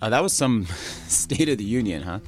Uh, 0.00 0.08
that 0.10 0.22
was 0.22 0.32
some 0.32 0.66
State 1.08 1.48
of 1.48 1.58
the 1.58 1.64
Union, 1.64 2.02
huh? 2.02 2.20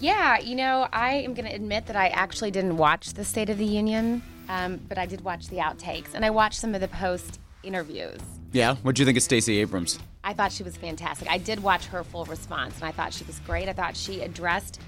Yeah, 0.00 0.38
you 0.38 0.54
know, 0.54 0.86
I 0.92 1.14
am 1.14 1.34
going 1.34 1.48
to 1.48 1.54
admit 1.54 1.86
that 1.86 1.96
I 1.96 2.08
actually 2.08 2.50
didn't 2.50 2.76
watch 2.76 3.14
the 3.14 3.24
State 3.24 3.48
of 3.48 3.58
the 3.58 3.64
Union, 3.64 4.22
um, 4.48 4.78
but 4.88 4.98
I 4.98 5.06
did 5.06 5.22
watch 5.22 5.48
the 5.48 5.56
outtakes 5.56 6.14
and 6.14 6.24
I 6.24 6.30
watched 6.30 6.60
some 6.60 6.74
of 6.74 6.80
the 6.80 6.88
post 6.88 7.40
interviews. 7.62 8.20
Yeah. 8.52 8.76
What'd 8.76 8.98
you 8.98 9.06
think 9.06 9.16
of 9.16 9.22
Stacey 9.22 9.58
Abrams? 9.58 9.98
I 10.22 10.32
thought 10.32 10.52
she 10.52 10.62
was 10.62 10.76
fantastic. 10.76 11.30
I 11.30 11.38
did 11.38 11.62
watch 11.62 11.86
her 11.86 12.04
full 12.04 12.24
response 12.26 12.74
and 12.76 12.84
I 12.84 12.92
thought 12.92 13.12
she 13.14 13.24
was 13.24 13.38
great. 13.40 13.68
I 13.68 13.72
thought 13.72 13.96
she 13.96 14.20
addressed 14.20 14.80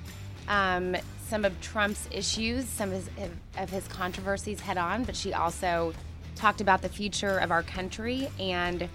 um, 0.49 0.97
some 1.29 1.45
of 1.45 1.59
Trump's 1.61 2.09
issues, 2.11 2.67
some 2.67 2.93
of 2.93 2.97
his, 2.97 3.29
of 3.59 3.71
his 3.71 3.89
controversies 3.89 4.61
head 4.61 4.77
on, 4.77 5.05
but 5.05 5.17
she 5.17 5.33
also 5.33 5.95
talked 6.35 6.61
about 6.61 6.83
the 6.83 6.89
future 6.89 7.39
of 7.39 7.51
our 7.51 7.63
country 7.63 8.29
and 8.39 8.89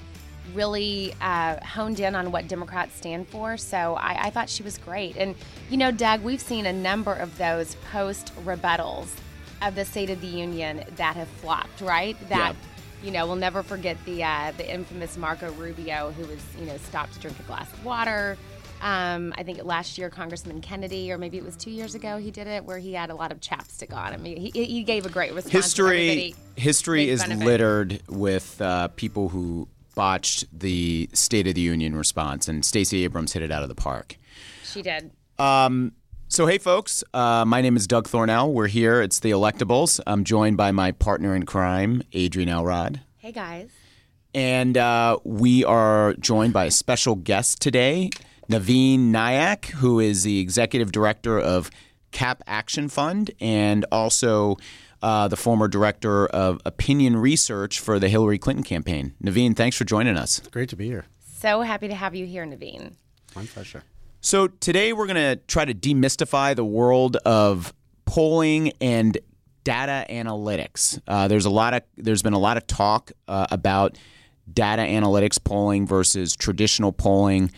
really 0.54 1.14
uh, 1.22 1.64
honed 1.64 2.00
in 2.00 2.16
on 2.16 2.32
what 2.32 2.48
Democrats 2.48 2.96
stand 2.96 3.28
for. 3.28 3.58
So 3.58 3.96
I, 3.96 4.26
I, 4.26 4.30
thought 4.30 4.50
she 4.50 4.64
was 4.64 4.78
great. 4.78 5.16
And, 5.18 5.36
you 5.70 5.78
know, 5.78 5.92
Doug, 5.92 6.22
we've 6.22 6.42
seen 6.42 6.66
a 6.66 6.74
number 6.74 7.14
of 7.14 7.38
those 7.38 7.76
post 7.92 8.34
rebuttals 8.44 9.08
of 9.62 9.76
the 9.76 9.86
State 9.86 10.10
of 10.10 10.20
the 10.22 10.28
Union 10.28 10.84
that 10.96 11.16
have 11.16 11.28
flopped, 11.28 11.82
right? 11.82 12.18
That. 12.30 12.56
Yeah. 12.56 12.68
You 13.04 13.10
know, 13.10 13.26
we'll 13.26 13.36
never 13.36 13.64
forget 13.64 13.98
the 14.06 14.24
uh, 14.24 14.52
the 14.58 14.72
infamous 14.72 15.18
Marco 15.18 15.52
Rubio, 15.54 16.12
who 16.12 16.24
was 16.28 16.40
you 16.60 16.68
know 16.68 16.78
stopped 16.78 17.14
to 17.14 17.20
drink 17.20 17.40
a 17.40 17.42
glass 17.42 17.74
of 17.74 17.84
water. 17.84 18.38
Um, 18.82 19.34
I 19.38 19.42
think 19.42 19.64
last 19.64 19.98
year, 19.98 20.12
Congressman 20.12 20.62
Kennedy, 20.62 21.12
or 21.12 21.18
maybe 21.18 21.38
it 21.38 21.44
was 21.44 21.56
two 21.56 21.72
years 21.72 21.96
ago, 21.96 22.18
he 22.18 22.30
did 22.30 22.46
it 22.46 22.64
where 22.64 22.78
he 22.78 22.94
had 22.94 23.10
a 23.10 23.16
lot 23.16 23.32
of 23.32 23.40
chapstick 23.40 23.92
on. 23.92 24.22
Mean, 24.22 24.38
he, 24.38 24.52
he 24.52 24.84
gave 24.84 25.08
a 25.08 25.10
great 25.10 25.34
response. 25.34 25.52
History, 25.52 26.36
history 26.56 27.10
is 27.10 27.28
littered 27.28 28.02
with 28.08 28.62
uh, 28.62 28.90
people 28.90 29.30
who 29.30 29.68
botched 29.96 30.46
the 30.58 31.10
State 31.14 31.48
of 31.48 31.56
the 31.56 31.62
Union 31.62 31.96
response, 31.96 32.48
and 32.48 32.64
Stacey 32.66 33.04
Abrams 33.04 33.34
hit 33.34 33.44
it 33.44 33.52
out 33.52 33.64
of 33.64 33.70
the 33.70 33.76
park. 33.76 34.18
She 34.64 34.82
did. 34.82 35.12
Um, 35.38 35.94
so, 36.28 36.46
hey, 36.46 36.58
folks, 36.58 37.04
uh, 37.14 37.44
my 37.46 37.62
name 37.62 37.76
is 37.76 37.88
Doug 37.88 38.08
Thornell. 38.08 38.54
We're 38.54 38.68
here. 38.68 39.02
It's 39.02 39.20
the 39.20 39.32
Electables. 39.32 40.00
I'm 40.08 40.24
joined 40.24 40.56
by 40.56 40.72
my 40.72 40.92
partner 40.94 41.36
in 41.36 41.46
crime, 41.46 42.04
Adrienne 42.16 42.50
Elrod. 42.50 43.02
Hey, 43.18 43.32
guys. 43.32 43.70
And 44.34 44.78
uh, 44.78 45.18
we 45.26 45.66
are 45.66 46.14
joined 46.14 46.54
by 46.54 46.66
a 46.66 46.72
special 46.72 47.16
guest 47.16 47.62
today, 47.62 48.12
Navin 48.50 49.12
Nayak, 49.12 49.66
who 49.66 50.00
is 50.00 50.24
the 50.24 50.40
executive 50.40 50.94
director 50.94 51.38
of 51.38 51.70
CAP 52.12 52.42
Action 52.48 52.88
Fund 52.88 53.32
and 53.42 53.86
also 53.92 54.58
uh, 55.02 55.28
the 55.28 55.38
former 55.38 55.68
director 55.68 56.28
of 56.28 56.62
opinion 56.66 57.18
research 57.18 57.80
for 57.80 58.00
the 58.00 58.10
Hillary 58.10 58.38
Clinton 58.38 58.64
campaign. 58.64 59.14
Navin, 59.24 59.56
thanks 59.56 59.76
for 59.78 59.84
joining 59.84 60.18
us. 60.18 60.40
Great 60.52 60.70
to 60.70 60.76
be 60.76 60.86
here. 60.86 61.06
So 61.20 61.62
happy 61.62 61.88
to 61.88 61.96
have 61.96 62.14
you 62.14 62.26
here, 62.26 62.46
Navin. 62.46 62.94
My 63.36 63.46
pleasure. 63.46 63.84
So 64.20 64.48
today 64.48 64.94
we're 64.94 65.08
going 65.08 65.38
to 65.38 65.42
try 65.48 65.66
to 65.66 65.74
demystify 65.74 66.56
the 66.56 66.66
world 66.66 67.18
of 67.18 67.74
polling 68.06 68.74
and 68.80 69.18
data 69.64 70.06
analytics. 70.10 71.00
Uh, 71.08 71.28
there's 71.28 71.46
a 71.46 71.50
lot 71.50 71.74
of 71.74 71.82
there's 71.98 72.22
been 72.22 72.34
a 72.34 72.40
lot 72.40 72.58
of 72.58 72.68
talk 72.68 73.12
uh, 73.28 73.48
about 73.50 73.98
data 74.52 74.82
analytics 74.82 75.44
polling 75.44 75.88
versus 75.88 76.36
traditional 76.36 76.92
polling. 76.92 77.52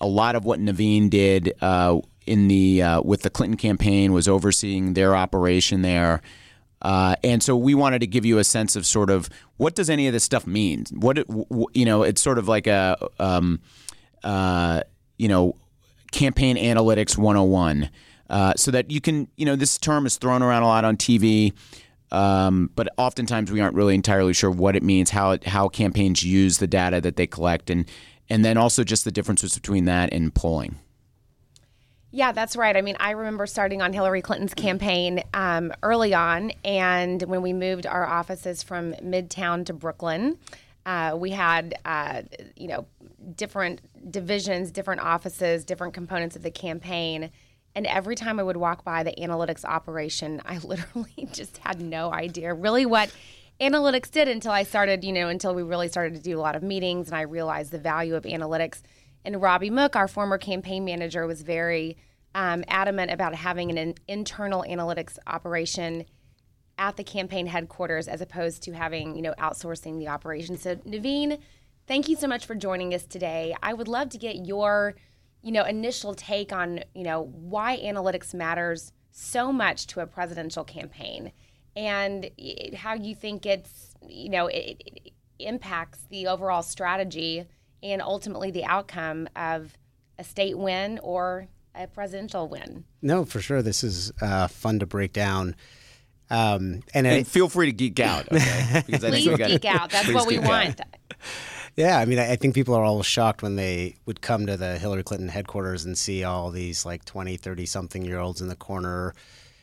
A 0.00 0.06
lot 0.06 0.34
of 0.34 0.44
what 0.44 0.58
Navin 0.60 1.08
did 1.08 1.52
uh, 1.60 2.00
in 2.26 2.48
the 2.48 2.82
uh, 2.82 3.02
with 3.02 3.22
the 3.22 3.30
Clinton 3.30 3.56
campaign 3.56 4.12
was 4.12 4.28
overseeing 4.28 4.94
their 4.94 5.14
operation 5.14 5.82
there. 5.82 6.22
Uh, 6.82 7.16
and 7.24 7.42
so 7.42 7.56
we 7.56 7.74
wanted 7.74 8.00
to 8.00 8.06
give 8.06 8.24
you 8.24 8.38
a 8.38 8.44
sense 8.44 8.76
of 8.76 8.84
sort 8.84 9.10
of 9.10 9.28
what 9.56 9.74
does 9.74 9.88
any 9.88 10.06
of 10.06 10.12
this 10.12 10.24
stuff 10.24 10.46
mean? 10.46 10.84
What 10.92 11.18
it 11.18 11.26
you 11.72 11.84
know, 11.84 12.02
it's 12.02 12.20
sort 12.20 12.38
of 12.38 12.48
like 12.48 12.66
a 12.66 12.96
um, 13.18 13.60
uh, 14.22 14.82
you 15.16 15.28
know 15.28 15.56
campaign 16.12 16.56
analytics 16.56 17.16
101, 17.16 17.90
uh, 18.28 18.54
so 18.56 18.70
that 18.70 18.90
you 18.90 19.00
can 19.00 19.28
you 19.36 19.46
know 19.46 19.56
this 19.56 19.78
term 19.78 20.06
is 20.06 20.16
thrown 20.16 20.42
around 20.42 20.62
a 20.62 20.66
lot 20.66 20.84
on 20.84 20.96
TV. 20.96 21.52
Um, 22.12 22.70
but 22.76 22.88
oftentimes 22.98 23.50
we 23.50 23.60
aren't 23.60 23.74
really 23.74 23.94
entirely 23.94 24.32
sure 24.32 24.50
what 24.50 24.76
it 24.76 24.82
means, 24.82 25.10
how 25.10 25.32
it, 25.32 25.44
how 25.44 25.68
campaigns 25.68 26.22
use 26.22 26.58
the 26.58 26.68
data 26.68 27.00
that 27.00 27.16
they 27.16 27.26
collect, 27.26 27.70
and 27.70 27.88
and 28.28 28.44
then 28.44 28.56
also 28.56 28.84
just 28.84 29.04
the 29.04 29.10
differences 29.10 29.54
between 29.54 29.86
that 29.86 30.12
and 30.12 30.34
polling. 30.34 30.76
Yeah, 32.16 32.32
that's 32.32 32.56
right. 32.56 32.74
I 32.74 32.80
mean, 32.80 32.96
I 32.98 33.10
remember 33.10 33.46
starting 33.46 33.82
on 33.82 33.92
Hillary 33.92 34.22
Clinton's 34.22 34.54
campaign 34.54 35.22
um, 35.34 35.70
early 35.82 36.14
on, 36.14 36.50
and 36.64 37.22
when 37.24 37.42
we 37.42 37.52
moved 37.52 37.84
our 37.84 38.06
offices 38.06 38.62
from 38.62 38.94
Midtown 38.94 39.66
to 39.66 39.74
Brooklyn, 39.74 40.38
uh, 40.86 41.14
we 41.14 41.32
had, 41.32 41.74
uh, 41.84 42.22
you 42.56 42.68
know, 42.68 42.86
different 43.34 43.82
divisions, 44.10 44.70
different 44.70 45.02
offices, 45.02 45.62
different 45.66 45.92
components 45.92 46.36
of 46.36 46.42
the 46.42 46.50
campaign. 46.50 47.30
And 47.74 47.86
every 47.86 48.14
time 48.14 48.40
I 48.40 48.44
would 48.44 48.56
walk 48.56 48.82
by 48.82 49.02
the 49.02 49.12
analytics 49.18 49.66
operation, 49.66 50.40
I 50.46 50.56
literally 50.56 51.28
just 51.32 51.58
had 51.58 51.82
no 51.82 52.10
idea 52.14 52.54
really 52.54 52.86
what 52.86 53.14
analytics 53.60 54.10
did 54.10 54.26
until 54.26 54.52
I 54.52 54.62
started, 54.62 55.04
you 55.04 55.12
know, 55.12 55.28
until 55.28 55.54
we 55.54 55.62
really 55.62 55.88
started 55.88 56.14
to 56.14 56.22
do 56.22 56.38
a 56.38 56.40
lot 56.40 56.56
of 56.56 56.62
meetings 56.62 57.08
and 57.08 57.16
I 57.18 57.22
realized 57.22 57.72
the 57.72 57.78
value 57.78 58.14
of 58.14 58.22
analytics. 58.22 58.80
And 59.22 59.42
Robbie 59.42 59.68
Mook, 59.68 59.96
our 59.96 60.08
former 60.08 60.38
campaign 60.38 60.86
manager, 60.86 61.26
was 61.26 61.42
very 61.42 61.98
um, 62.36 62.62
adamant 62.68 63.10
about 63.10 63.34
having 63.34 63.70
an, 63.70 63.78
an 63.78 63.94
internal 64.06 64.62
analytics 64.68 65.18
operation 65.26 66.04
at 66.78 66.98
the 66.98 67.02
campaign 67.02 67.46
headquarters 67.46 68.06
as 68.06 68.20
opposed 68.20 68.62
to 68.62 68.72
having, 68.72 69.16
you 69.16 69.22
know, 69.22 69.32
outsourcing 69.38 69.98
the 69.98 70.06
operation. 70.06 70.58
So, 70.58 70.76
Navin, 70.76 71.40
thank 71.88 72.10
you 72.10 72.14
so 72.14 72.28
much 72.28 72.44
for 72.44 72.54
joining 72.54 72.92
us 72.92 73.06
today. 73.06 73.56
I 73.62 73.72
would 73.72 73.88
love 73.88 74.10
to 74.10 74.18
get 74.18 74.46
your, 74.46 74.96
you 75.42 75.50
know, 75.50 75.64
initial 75.64 76.14
take 76.14 76.52
on, 76.52 76.80
you 76.94 77.04
know, 77.04 77.22
why 77.22 77.78
analytics 77.78 78.34
matters 78.34 78.92
so 79.10 79.50
much 79.50 79.86
to 79.86 80.00
a 80.00 80.06
presidential 80.06 80.62
campaign 80.62 81.32
and 81.74 82.30
how 82.74 82.92
you 82.92 83.14
think 83.14 83.46
it's, 83.46 83.94
you 84.06 84.28
know, 84.28 84.48
it, 84.48 84.82
it 84.84 85.12
impacts 85.38 86.00
the 86.10 86.26
overall 86.26 86.62
strategy 86.62 87.46
and 87.82 88.02
ultimately 88.02 88.50
the 88.50 88.64
outcome 88.66 89.26
of 89.34 89.72
a 90.18 90.24
state 90.24 90.58
win 90.58 91.00
or 91.02 91.48
a 91.76 91.86
presidential 91.86 92.48
win. 92.48 92.84
No, 93.02 93.24
for 93.24 93.40
sure. 93.40 93.62
This 93.62 93.84
is 93.84 94.12
uh, 94.20 94.48
fun 94.48 94.78
to 94.80 94.86
break 94.86 95.12
down. 95.12 95.56
Um, 96.28 96.82
and, 96.92 97.06
and 97.06 97.08
I, 97.08 97.22
feel 97.22 97.48
free 97.48 97.66
to 97.66 97.72
geek 97.72 98.00
out. 98.00 98.30
Okay? 98.32 98.82
Because 98.86 99.04
I 99.04 99.10
please 99.10 99.36
geek 99.36 99.64
out. 99.64 99.90
That's 99.90 100.12
what 100.12 100.26
we 100.26 100.38
want. 100.38 100.80
Yeah, 101.76 101.98
I 101.98 102.06
mean, 102.06 102.18
I 102.18 102.36
think 102.36 102.54
people 102.54 102.74
are 102.74 102.82
all 102.82 103.02
shocked 103.02 103.42
when 103.42 103.56
they 103.56 103.96
would 104.06 104.22
come 104.22 104.46
to 104.46 104.56
the 104.56 104.78
Hillary 104.78 105.02
Clinton 105.02 105.28
headquarters 105.28 105.84
and 105.84 105.96
see 105.96 106.24
all 106.24 106.50
these 106.50 106.86
like 106.86 107.04
20, 107.04 107.36
30 107.36 107.66
something 107.66 108.02
year 108.02 108.18
olds 108.18 108.40
in 108.40 108.48
the 108.48 108.56
corner 108.56 109.14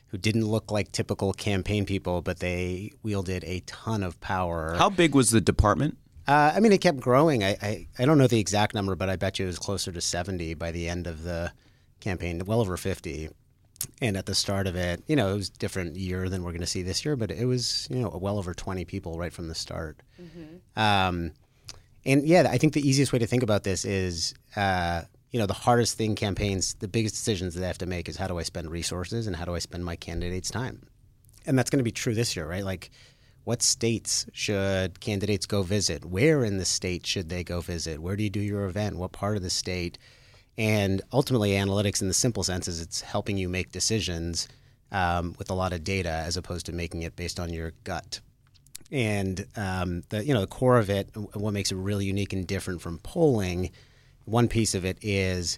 who 0.07 0.19
didn't 0.19 0.45
look 0.45 0.71
like 0.71 0.91
typical 0.91 1.33
campaign 1.33 1.87
people, 1.87 2.21
but 2.21 2.37
they 2.37 2.91
wielded 3.01 3.43
a 3.45 3.61
ton 3.61 4.03
of 4.03 4.21
power. 4.21 4.75
How 4.77 4.91
big 4.91 5.15
was 5.15 5.31
the 5.31 5.41
department? 5.41 5.97
Uh, 6.27 6.53
I 6.55 6.59
mean, 6.59 6.71
it 6.71 6.81
kept 6.81 6.99
growing. 6.99 7.43
I, 7.43 7.57
I, 7.59 7.87
I, 7.97 8.05
don't 8.05 8.19
know 8.19 8.27
the 8.27 8.39
exact 8.39 8.75
number, 8.75 8.95
but 8.95 9.09
I 9.09 9.15
bet 9.15 9.39
you 9.39 9.45
it 9.45 9.47
was 9.47 9.57
closer 9.57 9.91
to 9.91 9.99
70 9.99 10.53
by 10.53 10.69
the 10.71 10.87
end 10.87 11.07
of 11.07 11.23
the 11.23 11.51
campaign, 12.03 12.41
well 12.45 12.61
over 12.61 12.77
50. 12.77 13.29
And 14.01 14.15
at 14.15 14.25
the 14.25 14.35
start 14.35 14.67
of 14.67 14.75
it, 14.75 15.03
you 15.07 15.15
know, 15.15 15.33
it 15.33 15.35
was 15.35 15.49
different 15.49 15.95
year 15.97 16.29
than 16.29 16.43
we're 16.43 16.51
going 16.51 16.61
to 16.61 16.67
see 16.67 16.83
this 16.83 17.03
year, 17.03 17.15
but 17.15 17.31
it 17.31 17.45
was, 17.45 17.87
you 17.89 17.99
know, 17.99 18.17
well 18.21 18.37
over 18.37 18.53
20 18.53 18.85
people 18.85 19.17
right 19.17 19.33
from 19.33 19.47
the 19.47 19.55
start. 19.55 19.97
Mm-hmm. 20.21 20.79
Um, 20.79 21.31
and 22.05 22.25
yeah, 22.25 22.47
I 22.49 22.57
think 22.57 22.73
the 22.73 22.87
easiest 22.87 23.11
way 23.11 23.19
to 23.19 23.27
think 23.27 23.43
about 23.43 23.63
this 23.63 23.85
is, 23.85 24.33
uh, 24.55 25.01
you 25.31 25.39
know, 25.39 25.45
the 25.45 25.53
hardest 25.53 25.97
thing 25.97 26.15
campaigns, 26.15 26.75
the 26.75 26.87
biggest 26.87 27.15
decisions 27.15 27.55
that 27.55 27.61
they 27.61 27.67
have 27.67 27.77
to 27.79 27.85
make 27.85 28.07
is 28.07 28.17
how 28.17 28.27
do 28.27 28.37
I 28.37 28.43
spend 28.43 28.69
resources 28.69 29.27
and 29.27 29.35
how 29.35 29.45
do 29.45 29.55
I 29.55 29.59
spend 29.59 29.83
my 29.83 29.95
candidate's 29.95 30.51
time? 30.51 30.83
And 31.45 31.57
that's 31.57 31.69
going 31.69 31.79
to 31.79 31.83
be 31.83 31.91
true 31.91 32.13
this 32.13 32.35
year, 32.35 32.47
right? 32.47 32.63
Like, 32.63 32.91
what 33.43 33.61
states 33.61 34.25
should 34.31 34.99
candidates 35.01 35.45
go 35.45 35.63
visit? 35.63 36.05
Where 36.05 36.45
in 36.45 36.57
the 36.57 36.65
state 36.65 37.05
should 37.05 37.29
they 37.29 37.43
go 37.43 37.59
visit? 37.59 37.99
Where 37.99 38.15
do 38.15 38.23
you 38.23 38.29
do 38.29 38.39
your 38.39 38.65
event? 38.65 38.97
What 38.97 39.11
part 39.11 39.35
of 39.35 39.43
the 39.43 39.49
state? 39.49 39.97
And 40.57 41.01
ultimately, 41.11 41.51
analytics, 41.51 42.01
in 42.01 42.07
the 42.07 42.13
simple 42.13 42.43
sense, 42.43 42.67
is 42.67 42.81
it's 42.81 43.01
helping 43.01 43.37
you 43.37 43.49
make 43.49 43.71
decisions 43.71 44.47
um, 44.91 45.35
with 45.39 45.49
a 45.49 45.53
lot 45.53 45.73
of 45.73 45.83
data 45.83 46.09
as 46.09 46.37
opposed 46.37 46.67
to 46.67 46.71
making 46.71 47.01
it 47.01 47.15
based 47.15 47.39
on 47.39 47.51
your 47.51 47.73
gut. 47.83 48.21
And 48.91 49.47
um, 49.55 50.03
the 50.09 50.23
you 50.23 50.33
know 50.33 50.41
the 50.41 50.47
core 50.47 50.77
of 50.77 50.89
it, 50.89 51.09
what 51.33 51.51
makes 51.51 51.71
it 51.71 51.75
really 51.75 52.05
unique 52.05 52.33
and 52.33 52.45
different 52.45 52.81
from 52.81 52.99
polling, 52.99 53.71
one 54.25 54.47
piece 54.47 54.75
of 54.75 54.85
it 54.85 54.99
is 55.01 55.57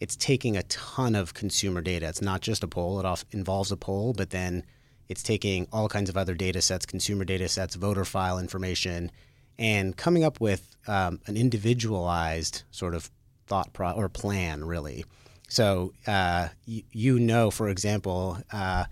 it's 0.00 0.16
taking 0.16 0.56
a 0.56 0.62
ton 0.64 1.14
of 1.14 1.34
consumer 1.34 1.82
data. 1.82 2.08
It's 2.08 2.22
not 2.22 2.40
just 2.40 2.64
a 2.64 2.68
poll; 2.68 2.98
it 2.98 3.24
involves 3.32 3.70
a 3.70 3.76
poll, 3.76 4.14
but 4.14 4.30
then 4.30 4.64
it's 5.10 5.22
taking 5.22 5.66
all 5.72 5.88
kinds 5.88 6.08
of 6.08 6.16
other 6.16 6.34
data 6.34 6.62
sets, 6.62 6.86
consumer 6.86 7.24
data 7.24 7.48
sets, 7.48 7.74
voter 7.74 8.06
file 8.06 8.38
information, 8.38 9.10
and 9.58 9.94
coming 9.94 10.24
up 10.24 10.40
with 10.40 10.74
um, 10.86 11.20
an 11.26 11.36
individualized 11.36 12.62
sort 12.70 12.94
of 12.94 13.10
thought 13.50 13.74
pro- 13.74 13.92
or 13.92 14.08
plan, 14.08 14.64
really. 14.64 15.04
So 15.48 15.92
uh, 16.06 16.48
you 16.64 17.18
know, 17.18 17.50
for 17.50 17.68
example, 17.68 18.38
uh, 18.52 18.84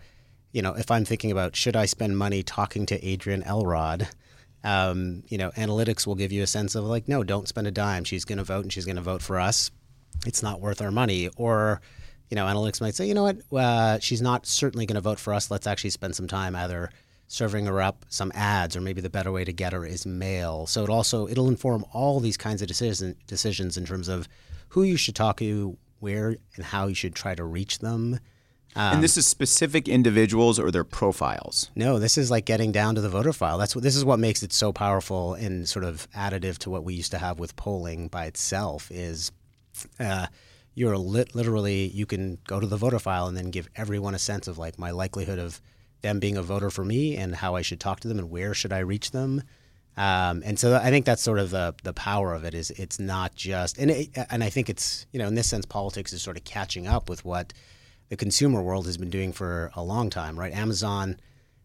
you 0.53 0.61
know, 0.61 0.75
if 0.75 0.91
I'm 0.91 1.05
thinking 1.05 1.31
about 1.31 1.57
should 1.57 1.77
I 1.77 1.87
spend 1.87 2.19
money 2.19 2.43
talking 2.43 2.85
to 2.87 3.13
Adrienne 3.13 3.45
Elrod, 3.45 4.09
um, 4.65 5.23
you 5.29 5.39
know, 5.39 5.51
analytics 5.53 6.07
will 6.07 6.15
give 6.17 6.33
you 6.33 6.43
a 6.43 6.47
sense 6.47 6.75
of 6.75 6.85
like, 6.85 7.09
no, 7.09 7.23
don't 7.23 7.49
spend 7.49 7.67
a 7.67 7.71
dime. 7.71 8.05
She's 8.05 8.25
going 8.25 8.39
to 8.39 8.45
vote 8.45 8.65
and 8.65 8.73
she's 8.73 8.85
going 8.85 8.97
to 8.97 9.03
vote 9.03 9.23
for 9.23 9.39
us. 9.39 9.71
It's 10.27 10.43
not 10.43 10.61
worth 10.61 10.83
our 10.83 10.91
money. 10.91 11.29
Or, 11.37 11.81
you 12.29 12.35
know, 12.35 12.47
analytics 12.47 12.81
might 12.81 12.95
say, 12.95 13.07
you 13.07 13.15
know 13.15 13.23
what, 13.23 13.39
uh, 13.53 13.99
she's 14.01 14.21
not 14.21 14.47
certainly 14.47 14.85
going 14.85 14.97
to 14.97 15.01
vote 15.01 15.21
for 15.21 15.33
us. 15.33 15.51
Let's 15.51 15.67
actually 15.67 15.91
spend 15.91 16.17
some 16.17 16.27
time 16.27 16.57
either 16.57 16.91
serving 17.29 17.67
her 17.67 17.81
up 17.81 18.07
some 18.09 18.33
ads 18.35 18.75
or 18.75 18.81
maybe 18.81 19.01
the 19.01 19.11
better 19.11 19.31
way 19.31 19.45
to 19.45 19.53
get 19.53 19.73
her 19.73 19.85
is 19.85 20.07
mail. 20.07 20.67
So 20.67 20.83
it 20.83 20.91
also 20.91 21.29
it'll 21.29 21.49
inform 21.49 21.85
all 21.93 22.19
these 22.21 22.37
kinds 22.37 22.63
of 22.63 22.69
decision, 22.69 23.15
decisions 23.27 23.77
in 23.77 23.85
terms 23.85 24.09
of 24.09 24.27
who 24.71 24.83
you 24.83 24.97
should 24.97 25.15
talk 25.15 25.37
to, 25.39 25.77
where 26.01 26.37
and 26.57 26.65
how 26.65 26.87
you 26.87 26.95
should 26.95 27.15
try 27.15 27.35
to 27.35 27.45
reach 27.45 27.79
them. 27.79 28.19
Um, 28.77 28.95
and 28.95 29.03
this 29.03 29.17
is 29.17 29.27
specific 29.27 29.89
individuals 29.89 30.59
or 30.59 30.71
their 30.71 30.85
profiles. 30.85 31.71
No, 31.75 31.99
this 31.99 32.19
is 32.19 32.31
like 32.31 32.45
getting 32.45 32.71
down 32.71 32.95
to 32.95 33.01
the 33.01 33.09
voter 33.09 33.33
file. 33.33 33.59
That's 33.59 33.75
what 33.75 33.83
this 33.83 33.97
is 33.97 34.05
what 34.05 34.19
makes 34.19 34.43
it 34.43 34.53
so 34.53 34.73
powerful 34.73 35.35
and 35.35 35.69
sort 35.69 35.85
of 35.85 36.09
additive 36.13 36.59
to 36.59 36.71
what 36.71 36.85
we 36.85 36.95
used 36.95 37.11
to 37.13 37.19
have 37.19 37.39
with 37.39 37.57
polling 37.57 38.09
by 38.09 38.27
itself. 38.27 38.91
Is 38.91 39.33
uh, 39.99 40.27
you're 40.75 40.97
lit, 40.97 41.35
literally 41.35 41.89
you 41.89 42.07
can 42.07 42.39
go 42.47 42.61
to 42.61 42.67
the 42.67 42.77
voter 42.77 42.99
file 42.99 43.27
and 43.27 43.37
then 43.37 43.51
give 43.51 43.69
everyone 43.75 44.15
a 44.15 44.19
sense 44.19 44.49
of 44.49 44.59
like 44.59 44.79
my 44.79 44.91
likelihood 44.91 45.39
of 45.39 45.61
them 46.03 46.21
being 46.21 46.37
a 46.37 46.43
voter 46.43 46.71
for 46.71 46.85
me 46.85 47.17
and 47.17 47.35
how 47.35 47.57
I 47.57 47.63
should 47.63 47.81
talk 47.81 48.01
to 48.01 48.09
them 48.09 48.19
and 48.19 48.31
where 48.31 48.55
should 48.55 48.73
I 48.73 48.81
reach 48.81 49.11
them. 49.11 49.43
Um, 49.97 50.43
and 50.45 50.59
so 50.59 50.77
I 50.77 50.91
think 50.91 51.07
that's 51.07 51.23
sort 51.23 51.41
of 51.41 51.51
the 51.51 51.75
the 51.83 51.93
power 51.93 52.33
of 52.33 52.45
it 52.45 52.55
is 52.55 52.71
it's 52.71 53.01
not 53.01 53.35
just 53.35 53.79
and 53.79 53.91
it, 53.91 54.11
and 54.31 54.45
I 54.45 54.49
think 54.49 54.71
it's 54.71 55.07
you 55.13 55.19
know 55.19 55.27
in 55.27 55.35
this 55.35 55.49
sense 55.49 55.67
politics 55.67 56.13
is 56.13 56.23
sort 56.23 56.37
of 56.37 56.45
catching 56.45 56.87
up 56.87 57.09
with 57.09 57.25
what 57.25 57.53
the 58.09 58.17
consumer 58.17 58.63
world 58.63 58.87
has 58.87 58.97
been 58.97 59.11
doing 59.11 59.33
for 59.33 59.73
a 59.75 59.83
long 59.83 60.09
time, 60.09 60.39
right? 60.39 60.53
Amazon 60.53 61.17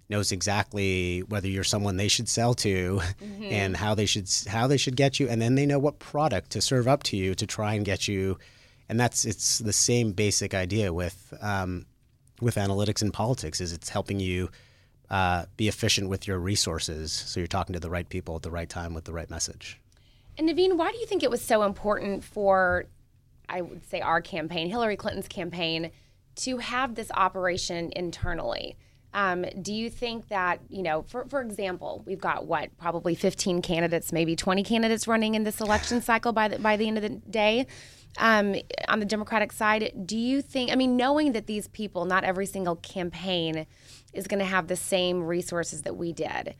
knows 0.09 0.31
exactly 0.31 1.21
whether 1.21 1.47
you're 1.47 1.63
someone 1.63 1.97
they 1.97 2.07
should 2.07 2.27
sell 2.27 2.53
to 2.55 2.99
mm-hmm. 3.21 3.43
and 3.43 3.77
how 3.77 3.93
they 3.93 4.05
should 4.05 4.27
how 4.47 4.67
they 4.67 4.77
should 4.77 4.95
get 4.95 5.19
you 5.19 5.29
and 5.29 5.41
then 5.41 5.55
they 5.55 5.65
know 5.65 5.79
what 5.79 5.99
product 5.99 6.51
to 6.51 6.61
serve 6.61 6.87
up 6.87 7.03
to 7.03 7.15
you 7.15 7.33
to 7.35 7.47
try 7.47 7.73
and 7.73 7.85
get 7.85 8.07
you 8.07 8.37
and 8.89 8.99
that's 8.99 9.25
it's 9.25 9.59
the 9.59 9.73
same 9.73 10.11
basic 10.11 10.53
idea 10.53 10.91
with 10.91 11.33
um, 11.41 11.85
with 12.41 12.55
analytics 12.55 13.01
and 13.01 13.13
politics 13.13 13.61
is 13.61 13.73
it's 13.73 13.89
helping 13.89 14.19
you 14.19 14.49
uh, 15.09 15.45
be 15.57 15.67
efficient 15.67 16.09
with 16.09 16.27
your 16.27 16.39
resources. 16.39 17.11
So 17.11 17.39
you're 17.39 17.47
talking 17.47 17.73
to 17.73 17.79
the 17.79 17.89
right 17.89 18.07
people 18.07 18.35
at 18.35 18.41
the 18.41 18.51
right 18.51 18.69
time 18.69 18.93
with 18.93 19.05
the 19.05 19.13
right 19.13 19.29
message. 19.29 19.79
And 20.37 20.49
navin 20.49 20.77
why 20.77 20.91
do 20.91 20.97
you 20.97 21.05
think 21.05 21.23
it 21.23 21.29
was 21.29 21.41
so 21.41 21.63
important 21.63 22.23
for 22.23 22.85
i 23.49 23.61
would 23.61 23.85
say 23.87 24.01
our 24.01 24.21
campaign 24.21 24.67
hillary 24.69 24.95
clinton's 24.95 25.27
campaign 25.27 25.91
to 26.35 26.57
have 26.57 26.95
this 26.95 27.11
operation 27.13 27.91
internally. 27.95 28.75
Um, 29.13 29.45
do 29.61 29.73
you 29.73 29.89
think 29.91 30.29
that, 30.29 30.59
you 30.69 30.81
know, 30.81 31.03
for, 31.03 31.25
for 31.25 31.41
example, 31.41 32.01
we've 32.05 32.19
got 32.19 32.47
what, 32.47 32.75
probably 32.77 33.13
15 33.13 33.61
candidates, 33.61 34.11
maybe 34.11 34.35
20 34.35 34.63
candidates 34.63 35.07
running 35.07 35.35
in 35.35 35.43
this 35.43 35.61
election 35.61 36.01
cycle 36.01 36.33
by 36.33 36.47
the, 36.47 36.57
by 36.57 36.77
the 36.77 36.87
end 36.87 36.97
of 36.97 37.03
the 37.03 37.09
day 37.09 37.67
um, 38.17 38.55
on 38.87 38.99
the 38.99 39.05
Democratic 39.05 39.51
side. 39.51 39.91
Do 40.05 40.17
you 40.17 40.41
think, 40.41 40.71
I 40.71 40.75
mean, 40.75 40.95
knowing 40.95 41.31
that 41.33 41.47
these 41.47 41.67
people, 41.69 42.05
not 42.05 42.23
every 42.23 42.45
single 42.45 42.75
campaign 42.77 43.65
is 44.13 44.27
going 44.27 44.39
to 44.39 44.45
have 44.45 44.67
the 44.67 44.75
same 44.75 45.23
resources 45.23 45.81
that 45.83 45.95
we 45.95 46.13
did, 46.13 46.55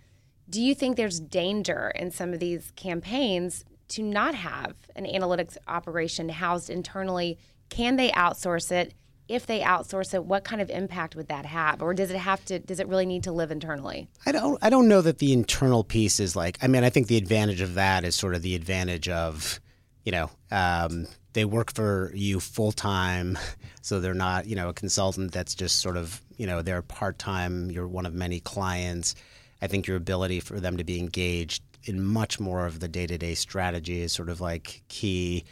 do 0.49 0.61
you 0.61 0.75
think 0.75 0.97
there's 0.97 1.19
danger 1.19 1.91
in 1.95 2.11
some 2.11 2.33
of 2.33 2.39
these 2.39 2.71
campaigns 2.75 3.65
to 3.89 4.03
not 4.03 4.35
have 4.35 4.75
an 4.95 5.05
analytics 5.05 5.57
operation 5.67 6.29
housed 6.29 6.69
internally? 6.69 7.37
Can 7.69 7.95
they 7.95 8.11
outsource 8.11 8.71
it? 8.71 8.93
if 9.27 9.45
they 9.45 9.61
outsource 9.61 10.13
it, 10.13 10.25
what 10.25 10.43
kind 10.43 10.61
of 10.61 10.69
impact 10.69 11.15
would 11.15 11.27
that 11.27 11.45
have, 11.45 11.81
or 11.81 11.93
does 11.93 12.11
it 12.11 12.17
have 12.17 12.43
to? 12.45 12.59
Does 12.59 12.79
it 12.79 12.87
really 12.87 13.05
need 13.05 13.23
to 13.23 13.31
live 13.31 13.51
internally? 13.51 14.07
I 14.25 14.31
don't. 14.31 14.59
I 14.61 14.69
don't 14.69 14.87
know 14.87 15.01
that 15.01 15.19
the 15.19 15.33
internal 15.33 15.83
piece 15.83 16.19
is 16.19 16.35
like. 16.35 16.57
I 16.61 16.67
mean, 16.67 16.83
I 16.83 16.89
think 16.89 17.07
the 17.07 17.17
advantage 17.17 17.61
of 17.61 17.75
that 17.75 18.03
is 18.03 18.15
sort 18.15 18.35
of 18.35 18.41
the 18.41 18.55
advantage 18.55 19.07
of, 19.07 19.59
you 20.03 20.11
know, 20.11 20.29
um, 20.51 21.07
they 21.33 21.45
work 21.45 21.73
for 21.73 22.11
you 22.13 22.39
full 22.39 22.71
time, 22.71 23.37
so 23.81 23.99
they're 23.99 24.13
not, 24.13 24.47
you 24.47 24.55
know, 24.55 24.69
a 24.69 24.73
consultant 24.73 25.31
that's 25.31 25.55
just 25.55 25.79
sort 25.79 25.97
of, 25.97 26.21
you 26.37 26.47
know, 26.47 26.61
they're 26.61 26.81
part 26.81 27.19
time. 27.19 27.69
You're 27.69 27.87
one 27.87 28.05
of 28.05 28.13
many 28.13 28.39
clients. 28.39 29.15
I 29.61 29.67
think 29.67 29.87
your 29.87 29.97
ability 29.97 30.39
for 30.39 30.59
them 30.59 30.77
to 30.77 30.83
be 30.83 30.99
engaged 30.99 31.63
in 31.85 32.03
much 32.03 32.39
more 32.39 32.65
of 32.65 32.79
the 32.79 32.87
day 32.87 33.07
to 33.07 33.17
day 33.17 33.35
strategy 33.35 34.01
is 34.01 34.13
sort 34.13 34.29
of 34.29 34.39
like 34.39 34.83
key 34.87 35.43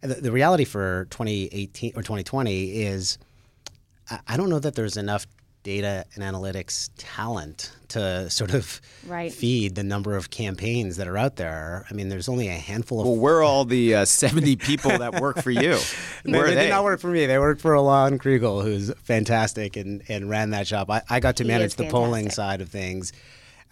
the, 0.00 0.14
the 0.14 0.32
reality 0.32 0.64
for 0.64 1.06
2018 1.10 1.92
or 1.92 2.02
2020 2.02 2.82
is 2.82 3.18
I, 4.10 4.20
I 4.28 4.36
don't 4.36 4.50
know 4.50 4.58
that 4.58 4.74
there's 4.74 4.96
enough 4.96 5.26
data 5.66 6.04
and 6.14 6.22
analytics 6.22 6.90
talent 6.96 7.72
to 7.88 8.30
sort 8.30 8.54
of 8.54 8.80
right. 9.04 9.32
feed 9.32 9.74
the 9.74 9.82
number 9.82 10.14
of 10.14 10.30
campaigns 10.30 10.96
that 10.96 11.08
are 11.08 11.18
out 11.18 11.34
there. 11.34 11.84
I 11.90 11.92
mean, 11.92 12.08
there's 12.08 12.28
only 12.28 12.46
a 12.46 12.52
handful 12.52 13.00
of. 13.00 13.06
Well, 13.08 13.16
where 13.16 13.38
are 13.38 13.42
all 13.42 13.64
the 13.64 13.96
uh, 13.96 14.04
70 14.04 14.54
people 14.56 14.96
that 14.96 15.20
work 15.20 15.42
for 15.42 15.50
you? 15.50 15.76
Where 16.22 16.46
they, 16.46 16.54
they, 16.54 16.62
did 16.62 16.70
not 16.70 16.84
work 16.84 17.00
for 17.00 17.08
me. 17.08 17.26
They 17.26 17.38
worked 17.40 17.60
for 17.60 17.74
Elan 17.74 18.20
Kriegel, 18.20 18.62
who's 18.62 18.92
fantastic 19.02 19.76
and, 19.76 20.04
and 20.08 20.30
ran 20.30 20.50
that 20.50 20.68
shop. 20.68 20.88
I, 20.88 21.02
I 21.10 21.18
got 21.18 21.36
to 21.38 21.42
he 21.42 21.48
manage 21.48 21.74
the 21.74 21.90
polling 21.90 22.30
side 22.30 22.60
of 22.60 22.68
things. 22.68 23.12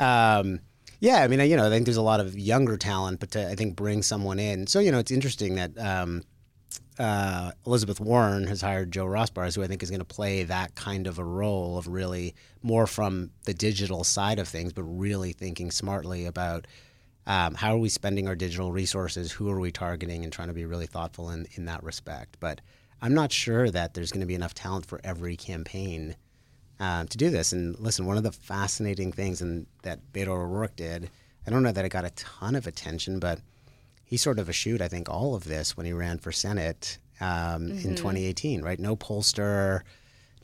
Um, 0.01 0.59
yeah, 0.99 1.23
I 1.23 1.29
mean, 1.29 1.39
you 1.49 1.57
know, 1.57 1.67
I 1.67 1.71
think 1.71 1.85
there's 1.85 1.97
a 1.97 2.03
lot 2.03 2.19
of 2.19 2.37
younger 2.37 2.77
talent, 2.77 3.21
but 3.21 3.31
to 3.33 3.49
I 3.49 3.55
think 3.55 3.77
bring 3.77 4.03
someone 4.03 4.41
in. 4.41 4.67
So 4.67 4.81
you 4.81 4.91
know, 4.91 4.99
it's 4.99 5.13
interesting 5.13 5.55
that 5.55 5.79
um, 5.79 6.25
uh, 6.99 7.53
Elizabeth 7.67 8.01
Warren 8.01 8.47
has 8.47 8.61
hired 8.61 8.93
Joe 8.93 9.07
Rospars, 9.07 9.57
who 9.57 9.63
I 9.63 9.67
think 9.67 9.83
is 9.83 9.91
going 9.91 10.01
to 10.01 10.05
play 10.05 10.45
that 10.45 10.75
kind 10.75 11.07
of 11.07 11.19
a 11.19 11.25
role 11.25 11.77
of 11.77 11.89
really 11.89 12.35
more 12.63 12.87
from 12.87 13.31
the 13.45 13.55
digital 13.55 14.05
side 14.05 14.39
of 14.39 14.49
things, 14.49 14.73
but 14.73 14.85
really 14.85 15.33
thinking 15.33 15.71
smartly 15.71 16.27
about 16.27 16.67
um, 17.27 17.55
how 17.55 17.75
are 17.75 17.79
we 17.79 17.89
spending 17.89 18.29
our 18.29 18.35
digital 18.37 18.71
resources, 18.71 19.33
who 19.33 19.49
are 19.49 19.59
we 19.59 19.73
targeting, 19.73 20.25
and 20.25 20.33
trying 20.33 20.49
to 20.49 20.55
be 20.55 20.67
really 20.67 20.87
thoughtful 20.87 21.31
in 21.31 21.47
in 21.55 21.65
that 21.65 21.83
respect. 21.83 22.37
But 22.39 22.61
I'm 23.01 23.15
not 23.15 23.33
sure 23.33 23.71
that 23.71 23.95
there's 23.95 24.13
going 24.13 24.21
to 24.21 24.27
be 24.27 24.35
enough 24.35 24.55
talent 24.55 24.87
for 24.87 25.01
every 25.05 25.37
campaign 25.37 26.17
um, 26.81 27.07
to 27.09 27.19
do 27.19 27.31
this. 27.31 27.53
And 27.53 27.79
listen, 27.79 28.07
one 28.07 28.17
of 28.17 28.23
the 28.23 28.33
fascinating 28.33 29.13
things 29.13 29.43
in, 29.43 29.67
that 29.83 30.01
Beto 30.13 30.29
O'Rourke 30.29 30.77
did, 30.77 31.11
I 31.47 31.51
don't 31.51 31.63
know 31.63 31.73
that 31.73 31.85
it 31.85 31.91
got 31.91 32.05
a 32.05 32.11
ton 32.11 32.55
of 32.55 32.67
attention, 32.67 33.19
but 33.19 33.41
he 34.05 34.17
sort 34.17 34.39
of 34.39 34.49
eschewed, 34.49 34.83
I 34.83 34.89
think, 34.89 35.09
all 35.09 35.35
of 35.35 35.45
this 35.45 35.77
when 35.77 35.87
he 35.87 35.93
ran 35.93 36.19
for 36.19 36.33
Senate 36.33 36.99
um, 37.21 37.69
mm-hmm. 37.69 37.89
in 37.89 37.95
2018, 37.95 38.63
right? 38.63 38.79
No 38.79 38.97
pollster, 38.97 39.83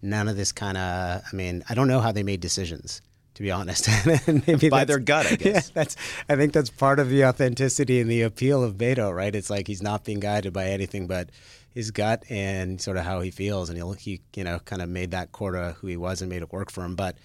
none 0.03 0.29
of 0.29 0.37
this 0.37 0.53
kind 0.53 0.77
of, 0.77 1.23
I 1.31 1.37
mean, 1.37 1.63
I 1.69 1.75
don't 1.75 1.89
know 1.89 2.01
how 2.01 2.13
they 2.13 2.23
made 2.23 2.41
decisions. 2.41 3.03
To 3.35 3.43
be 3.43 3.53
honest, 3.53 3.89
maybe 4.47 4.69
by 4.69 4.85
their 4.85 4.99
gut, 4.99 5.25
I 5.25 5.37
guess. 5.37 5.69
Yeah, 5.69 5.73
that's. 5.73 5.97
I 6.29 6.37
think 6.37 6.53
that's 6.53 6.69
part 6.69 6.99
of 6.99 7.09
the 7.09 7.25
authenticity 7.25 8.01
and 8.01 8.11
the 8.11 8.23
appeal 8.23 8.63
of 8.63 8.75
Beto, 8.75 9.15
right? 9.15 9.35
It's 9.35 9.49
like 9.49 9.67
he's 9.67 9.81
not 9.81 10.05
being 10.05 10.21
guided 10.21 10.53
by 10.53 10.67
anything 10.67 11.07
but 11.07 11.31
his 11.73 11.91
gut 11.91 12.25
and 12.29 12.81
sort 12.81 12.97
of 12.97 13.05
how 13.05 13.21
he 13.21 13.31
feels, 13.31 13.71
and 13.71 13.79
he 13.79 13.95
he 13.99 14.21
you 14.37 14.45
know 14.45 14.59
kind 14.59 14.83
of 14.83 14.89
made 14.89 15.13
that 15.13 15.33
core 15.33 15.53
to 15.53 15.77
who 15.81 15.87
he 15.87 15.97
was 15.97 16.21
and 16.21 16.29
made 16.29 16.43
it 16.43 16.53
work 16.53 16.71
for 16.71 16.85
him. 16.85 16.97
But 16.97 17.17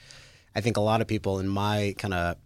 I 0.55 0.61
think 0.61 0.77
a 0.77 0.81
lot 0.81 1.01
of 1.01 1.07
people 1.07 1.39
in 1.39 1.49
my 1.49 1.95
kind 1.97 2.13
of 2.13 2.37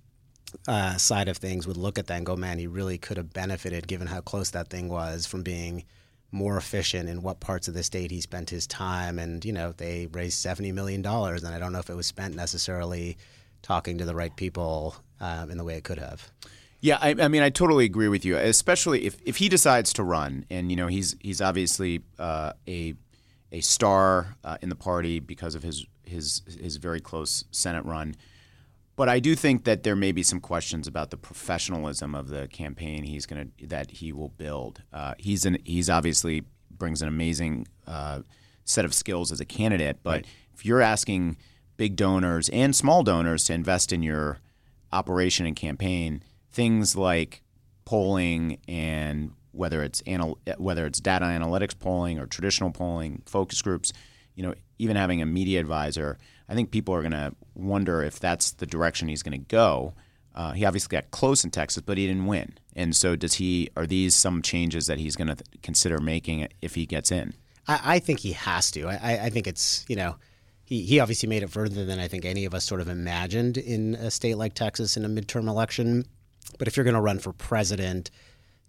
uh, 0.67 0.97
side 0.97 1.27
of 1.27 1.37
things 1.37 1.67
would 1.67 1.77
look 1.77 1.97
at 1.97 2.07
that 2.07 2.17
and 2.17 2.25
go, 2.25 2.35
"Man, 2.35 2.59
he 2.59 2.67
really 2.67 2.97
could 2.97 3.17
have 3.17 3.33
benefited 3.33 3.87
given 3.87 4.07
how 4.07 4.21
close 4.21 4.51
that 4.51 4.69
thing 4.69 4.89
was 4.89 5.25
from 5.25 5.43
being." 5.43 5.85
more 6.31 6.57
efficient 6.57 7.09
in 7.09 7.23
what 7.23 7.39
parts 7.39 7.67
of 7.67 7.73
the 7.73 7.81
state 7.81 8.11
he 8.11 8.21
spent 8.21 8.51
his 8.51 8.67
time 8.67 9.17
and 9.17 9.43
you 9.43 9.51
know 9.51 9.71
they 9.71 10.07
raised 10.11 10.39
70 10.39 10.71
million 10.73 11.01
dollars 11.01 11.43
and 11.43 11.55
i 11.55 11.57
don't 11.57 11.73
know 11.73 11.79
if 11.79 11.89
it 11.89 11.95
was 11.95 12.05
spent 12.05 12.35
necessarily 12.35 13.17
talking 13.63 13.97
to 13.97 14.05
the 14.05 14.13
right 14.13 14.35
people 14.35 14.95
um, 15.19 15.49
in 15.49 15.57
the 15.57 15.63
way 15.63 15.73
it 15.73 15.83
could 15.83 15.97
have 15.97 16.31
yeah, 16.81 16.97
I, 17.01 17.15
I, 17.19 17.27
mean, 17.27 17.43
I 17.43 17.49
totally 17.49 17.85
agree 17.85 18.07
with 18.07 18.23
you. 18.23 18.37
Especially 18.37 19.05
if, 19.05 19.17
if 19.25 19.37
he 19.37 19.49
decides 19.49 19.91
to 19.93 20.03
run, 20.03 20.45
and 20.49 20.69
you 20.69 20.77
know, 20.77 20.87
he's 20.87 21.15
he's 21.19 21.41
obviously 21.41 22.01
uh, 22.17 22.53
a 22.67 22.93
a 23.51 23.61
star 23.61 24.37
uh, 24.43 24.57
in 24.61 24.69
the 24.69 24.75
party 24.75 25.19
because 25.19 25.55
of 25.55 25.63
his 25.63 25.85
his 26.03 26.41
his 26.59 26.77
very 26.77 27.01
close 27.01 27.43
Senate 27.51 27.83
run. 27.83 28.15
But 28.99 29.07
I 29.07 29.21
do 29.21 29.33
think 29.33 29.63
that 29.63 29.83
there 29.83 29.95
may 29.95 30.11
be 30.11 30.23
some 30.23 30.41
questions 30.41 30.85
about 30.85 31.09
the 31.09 31.15
professionalism 31.15 32.13
of 32.13 32.27
the 32.27 32.49
campaign 32.49 33.03
he's 33.03 33.25
gonna 33.25 33.47
that 33.63 33.91
he 33.91 34.11
will 34.11 34.27
build. 34.27 34.83
Uh, 34.91 35.13
he's 35.17 35.45
an 35.45 35.57
he's 35.63 35.89
obviously 35.89 36.43
brings 36.69 37.01
an 37.01 37.07
amazing 37.07 37.65
uh, 37.87 38.23
set 38.65 38.83
of 38.83 38.93
skills 38.93 39.31
as 39.31 39.39
a 39.39 39.45
candidate, 39.45 39.99
but 40.03 40.09
right. 40.11 40.27
if 40.53 40.65
you're 40.65 40.81
asking 40.81 41.37
big 41.77 41.95
donors 41.95 42.49
and 42.49 42.75
small 42.75 43.01
donors 43.01 43.45
to 43.45 43.53
invest 43.53 43.93
in 43.93 44.03
your 44.03 44.39
operation 44.91 45.45
and 45.45 45.55
campaign 45.55 46.21
things 46.51 46.97
like 46.97 47.41
polling 47.85 48.59
and 48.67 49.31
whether 49.53 49.81
it's 49.81 50.03
anal- 50.07 50.39
whether 50.57 50.85
it's 50.85 50.99
data 50.99 51.23
analytics 51.23 51.79
polling 51.79 52.19
or 52.19 52.25
traditional 52.25 52.69
polling, 52.69 53.21
focus 53.25 53.61
groups, 53.61 53.93
you 54.35 54.43
know, 54.43 54.53
even 54.77 54.97
having 54.97 55.21
a 55.21 55.25
media 55.25 55.61
advisor, 55.61 56.17
I 56.49 56.55
think 56.55 56.71
people 56.71 56.95
are 56.95 57.01
going 57.01 57.11
to 57.11 57.33
wonder 57.53 58.01
if 58.01 58.19
that's 58.19 58.51
the 58.51 58.65
direction 58.65 59.07
he's 59.07 59.23
going 59.23 59.39
to 59.39 59.47
go. 59.47 59.93
Uh, 60.33 60.51
he 60.53 60.65
obviously 60.65 60.95
got 60.95 61.11
close 61.11 61.43
in 61.43 61.51
Texas, 61.51 61.83
but 61.85 61.97
he 61.97 62.07
didn't 62.07 62.25
win. 62.25 62.57
And 62.75 62.95
so, 62.95 63.15
does 63.15 63.35
he? 63.35 63.69
Are 63.75 63.85
these 63.85 64.15
some 64.15 64.41
changes 64.41 64.87
that 64.87 64.97
he's 64.97 65.15
going 65.15 65.27
to 65.27 65.35
th- 65.35 65.61
consider 65.61 65.99
making 65.99 66.47
if 66.61 66.75
he 66.75 66.85
gets 66.85 67.11
in? 67.11 67.33
I, 67.67 67.95
I 67.95 67.99
think 67.99 68.19
he 68.19 68.31
has 68.33 68.71
to. 68.71 68.87
I, 68.87 69.25
I 69.25 69.29
think 69.29 69.47
it's 69.47 69.85
you 69.87 69.95
know 69.95 70.15
he, 70.63 70.83
he 70.83 70.99
obviously 70.99 71.27
made 71.27 71.43
it 71.43 71.49
further 71.49 71.83
than 71.83 71.99
I 71.99 72.07
think 72.07 72.25
any 72.25 72.45
of 72.45 72.53
us 72.53 72.63
sort 72.63 72.79
of 72.79 72.87
imagined 72.87 73.57
in 73.57 73.95
a 73.95 74.09
state 74.11 74.35
like 74.35 74.53
Texas 74.53 74.95
in 74.95 75.03
a 75.03 75.09
midterm 75.09 75.47
election 75.47 76.05
But 76.57 76.67
if 76.67 76.77
you're 76.77 76.83
going 76.83 76.95
to 76.95 77.01
run 77.01 77.19
for 77.19 77.33
president, 77.33 78.11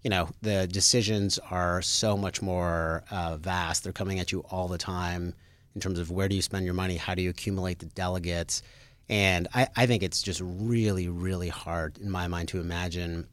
you 0.03 0.11
know 0.11 0.29
the 0.43 0.67
decisions 0.67 1.39
are 1.51 1.83
so 1.83 2.17
much 2.17 2.43
more 2.43 3.05
uh, 3.11 3.37
vast. 3.37 3.85
They're 3.85 3.93
coming 3.93 4.19
at 4.19 4.33
you 4.33 4.41
all 4.51 4.67
the 4.67 4.79
time 4.79 5.35
in 5.75 5.81
terms 5.81 5.99
of 5.99 6.11
where 6.11 6.29
do 6.29 6.37
you 6.37 6.43
spend 6.43 6.65
your 6.65 6.75
money, 6.75 6.97
how 6.97 7.15
do 7.15 7.23
you 7.23 7.31
accumulate 7.31 7.79
the 7.79 7.87
delegates, 7.87 8.63
and 9.09 9.49
I, 9.55 9.67
I 9.77 9.87
think 9.87 10.03
it's 10.03 10.23
just 10.23 10.41
really, 10.45 11.09
really 11.09 11.49
hard 11.49 11.99
in 11.99 12.11
my 12.11 12.29
mind 12.29 12.49
to 12.49 12.61
imagine 12.61 13.27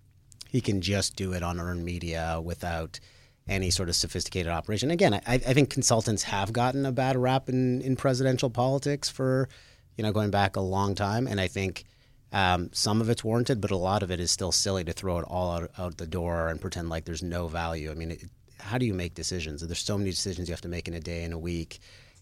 he 0.50 0.62
can 0.62 0.82
just 0.82 1.15
do 1.15 1.34
it 1.34 1.44
on 1.44 1.60
earned 1.60 1.86
media 1.86 2.41
without 2.44 3.00
any 3.48 3.70
sort 3.70 3.88
of 3.88 3.96
sophisticated 3.96 4.51
operation. 4.51 4.91
Again, 4.91 5.13
I, 5.13 5.22
I 5.25 5.38
think 5.38 5.70
consultants 5.70 6.24
have 6.24 6.51
gotten 6.51 6.86
a 6.86 6.91
bad 6.91 7.15
rap 7.15 7.48
in, 7.48 7.82
in 7.82 7.96
presidential 7.96 8.50
politics 8.50 9.08
for, 9.08 9.48
you 9.96 10.03
know, 10.03 10.12
going 10.12 10.32
back 10.32 10.56
a 10.56 10.62
long 10.62 10.96
time, 10.96 11.27
and 11.27 11.39
I 11.39 11.48
think 11.48 11.86
um, 12.34 12.70
some 12.74 13.00
of 13.00 13.10
it's 13.10 13.24
warranted, 13.24 13.62
but 13.62 13.72
a 13.72 13.77
lot 13.77 14.03
of 14.03 14.12
it 14.12 14.20
is 14.20 14.32
still 14.32 14.51
silly 14.51 14.84
to 14.84 14.94
throw 14.94 15.20
it 15.20 15.25
all 15.29 15.51
out, 15.51 15.72
out 15.77 15.98
the 15.98 16.08
door 16.08 16.50
and 16.50 16.60
pretend 16.60 16.89
like 16.89 17.06
there's 17.06 17.24
no 17.24 17.48
value. 17.48 17.91
I 17.91 17.94
mean, 17.94 18.12
it, 18.12 18.25
how 18.60 18.77
do 18.77 18.86
you 18.86 18.94
make 18.94 19.13
decisions? 19.13 19.62
There's 19.62 19.79
so 19.79 19.98
many 19.98 20.10
decisions 20.10 20.50
you 20.50 20.53
have 20.53 20.62
to 20.62 20.67
make 20.67 20.88
in 20.88 20.94
a 20.94 21.00
day 21.00 21.24
and 21.24 21.34
a 21.34 21.38
week, 21.38 21.79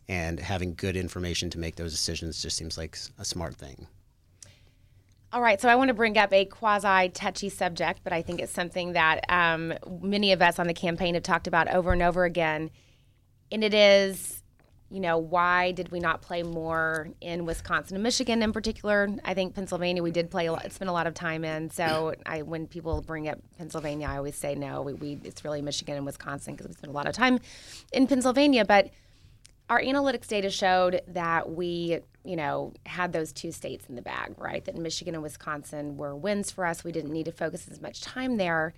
and 0.08 0.40
having 0.40 0.76
good 0.76 0.96
information 0.96 1.50
to 1.52 1.60
make 1.60 1.76
those 1.76 1.92
decisions 1.92 2.42
just 2.42 2.58
seems 2.58 2.78
like 2.78 2.98
a 3.18 3.26
smart 3.26 3.56
thing. 3.56 3.88
All 5.34 5.42
right, 5.42 5.60
so 5.60 5.68
I 5.68 5.76
want 5.76 5.90
to 5.90 5.94
bring 5.94 6.18
up 6.18 6.32
a 6.32 6.46
quasi 6.46 7.10
touchy 7.10 7.50
subject, 7.50 8.02
but 8.04 8.14
I 8.14 8.22
think 8.22 8.40
it's 8.40 8.54
something 8.54 8.94
that 8.94 9.26
um, 9.28 9.74
many 10.02 10.32
of 10.32 10.42
us 10.42 10.60
on 10.60 10.68
the 10.68 10.74
campaign 10.74 11.16
have 11.16 11.24
talked 11.24 11.48
about 11.48 11.68
over 11.68 11.92
and 11.92 12.02
over 12.02 12.24
again. 12.24 12.70
And 13.52 13.62
it 13.62 13.74
is, 13.74 14.44
you 14.90 15.02
know, 15.02 15.18
why 15.18 15.74
did 15.74 15.92
we 15.92 16.00
not 16.00 16.22
play 16.22 16.42
more 16.42 17.10
in 17.20 17.46
Wisconsin 17.46 17.98
and 17.98 18.04
Michigan 18.04 18.44
in 18.44 18.54
particular? 18.54 19.10
I 19.26 19.34
think 19.34 19.56
Pennsylvania 19.56 20.02
we 20.02 20.12
did 20.12 20.32
play 20.32 20.46
a 20.46 20.54
lot, 20.54 20.72
spent 20.72 20.88
a 20.88 20.94
lot 20.94 21.06
of 21.06 21.14
time 21.14 21.44
in. 21.44 21.70
So 21.70 22.14
I, 22.26 22.44
when 22.44 22.66
people 22.66 23.02
bring 23.02 23.28
up 23.28 23.40
Pennsylvania, 23.58 24.08
I 24.08 24.16
always 24.18 24.36
say 24.36 24.56
no. 24.56 24.84
We, 24.84 24.94
we 24.94 25.20
it's 25.26 25.44
really 25.44 25.62
Michigan 25.62 25.98
and 25.98 26.06
Wisconsin 26.06 26.54
because 26.54 26.68
we 26.68 26.74
spent 26.76 26.92
a 26.92 26.96
lot 26.96 27.08
of 27.08 27.14
time 27.14 27.40
in 27.92 28.08
Pennsylvania, 28.08 28.64
but 28.64 28.90
our 29.70 29.82
analytics 29.82 30.28
data 30.28 30.50
showed 30.50 31.02
that 31.08 31.52
we, 31.52 32.00
you 32.24 32.36
know, 32.36 32.74
had 32.86 33.14
those 33.14 33.34
two 33.34 33.52
states 33.52 33.88
in 33.90 33.96
the 33.96 34.02
bag, 34.02 34.36
right? 34.38 34.64
That 34.66 34.78
Michigan 34.78 35.16
and 35.16 35.24
Wisconsin 35.24 35.98
were 35.98 36.16
wins 36.16 36.52
for 36.52 36.66
us. 36.66 36.84
We 36.84 36.92
didn't 36.92 37.12
need 37.12 37.26
to 37.26 37.32
focus 37.32 37.68
as 37.70 37.82
much 37.82 38.02
time 38.02 38.38
there. 38.38 38.74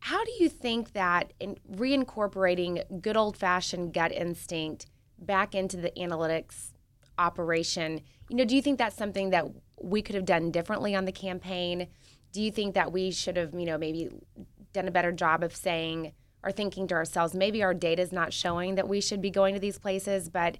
How 0.00 0.24
do 0.24 0.32
you 0.40 0.48
think 0.48 0.92
that 0.94 1.32
in 1.38 1.58
reincorporating 1.70 3.02
good 3.02 3.16
old 3.16 3.36
fashioned 3.36 3.92
gut 3.92 4.12
instinct 4.12 4.86
back 5.18 5.54
into 5.54 5.76
the 5.76 5.90
analytics 5.92 6.72
operation, 7.18 8.00
you 8.28 8.36
know, 8.36 8.44
do 8.44 8.56
you 8.56 8.62
think 8.62 8.78
that's 8.78 8.96
something 8.96 9.30
that 9.30 9.46
we 9.80 10.02
could 10.02 10.14
have 10.14 10.24
done 10.24 10.50
differently 10.50 10.94
on 10.94 11.04
the 11.04 11.12
campaign? 11.12 11.86
Do 12.32 12.40
you 12.42 12.50
think 12.50 12.74
that 12.74 12.92
we 12.92 13.10
should 13.10 13.36
have, 13.36 13.54
you 13.54 13.66
know, 13.66 13.78
maybe 13.78 14.08
done 14.72 14.88
a 14.88 14.92
better 14.92 15.12
job 15.12 15.42
of 15.42 15.54
saying, 15.54 16.12
are 16.42 16.52
thinking 16.52 16.86
to 16.88 16.94
ourselves, 16.94 17.34
maybe 17.34 17.62
our 17.62 17.74
data 17.74 18.02
is 18.02 18.12
not 18.12 18.32
showing 18.32 18.74
that 18.76 18.88
we 18.88 19.00
should 19.00 19.20
be 19.20 19.30
going 19.30 19.54
to 19.54 19.60
these 19.60 19.78
places, 19.78 20.28
but 20.28 20.58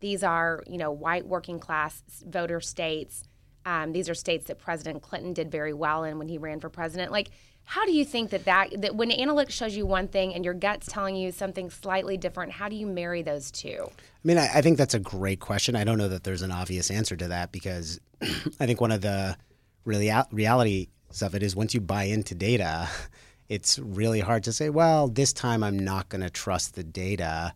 these 0.00 0.22
are, 0.22 0.62
you 0.66 0.78
know, 0.78 0.90
white 0.90 1.26
working 1.26 1.58
class 1.58 2.02
voter 2.26 2.60
states. 2.60 3.22
Um, 3.64 3.92
these 3.92 4.08
are 4.08 4.14
states 4.14 4.46
that 4.46 4.58
President 4.58 5.02
Clinton 5.02 5.32
did 5.32 5.50
very 5.50 5.72
well 5.72 6.04
in 6.04 6.18
when 6.18 6.28
he 6.28 6.38
ran 6.38 6.60
for 6.60 6.68
president. 6.68 7.12
Like, 7.12 7.30
how 7.64 7.86
do 7.86 7.92
you 7.92 8.04
think 8.04 8.30
that 8.30 8.44
that, 8.44 8.80
that 8.80 8.96
when 8.96 9.10
analytics 9.10 9.50
shows 9.50 9.76
you 9.76 9.86
one 9.86 10.08
thing 10.08 10.34
and 10.34 10.44
your 10.44 10.54
gut's 10.54 10.88
telling 10.88 11.14
you 11.14 11.30
something 11.30 11.70
slightly 11.70 12.16
different, 12.16 12.52
how 12.52 12.68
do 12.68 12.74
you 12.74 12.86
marry 12.86 13.22
those 13.22 13.50
two? 13.50 13.86
I 13.88 14.24
mean, 14.24 14.36
I, 14.38 14.48
I 14.56 14.62
think 14.62 14.78
that's 14.78 14.94
a 14.94 15.00
great 15.00 15.38
question. 15.38 15.76
I 15.76 15.84
don't 15.84 15.98
know 15.98 16.08
that 16.08 16.24
there's 16.24 16.42
an 16.42 16.50
obvious 16.50 16.90
answer 16.90 17.16
to 17.16 17.28
that 17.28 17.52
because 17.52 18.00
I 18.22 18.66
think 18.66 18.80
one 18.80 18.90
of 18.90 19.00
the 19.00 19.36
really 19.84 20.10
reality 20.32 20.88
of 21.20 21.34
it 21.34 21.42
is 21.42 21.54
once 21.54 21.74
you 21.74 21.80
buy 21.80 22.04
into 22.04 22.34
data, 22.34 22.88
it's 23.52 23.78
really 23.78 24.20
hard 24.20 24.44
to 24.44 24.52
say, 24.52 24.70
well, 24.70 25.08
this 25.08 25.34
time 25.34 25.62
I'm 25.62 25.78
not 25.78 26.08
going 26.08 26.22
to 26.22 26.30
trust 26.30 26.74
the 26.74 26.82
data. 26.82 27.52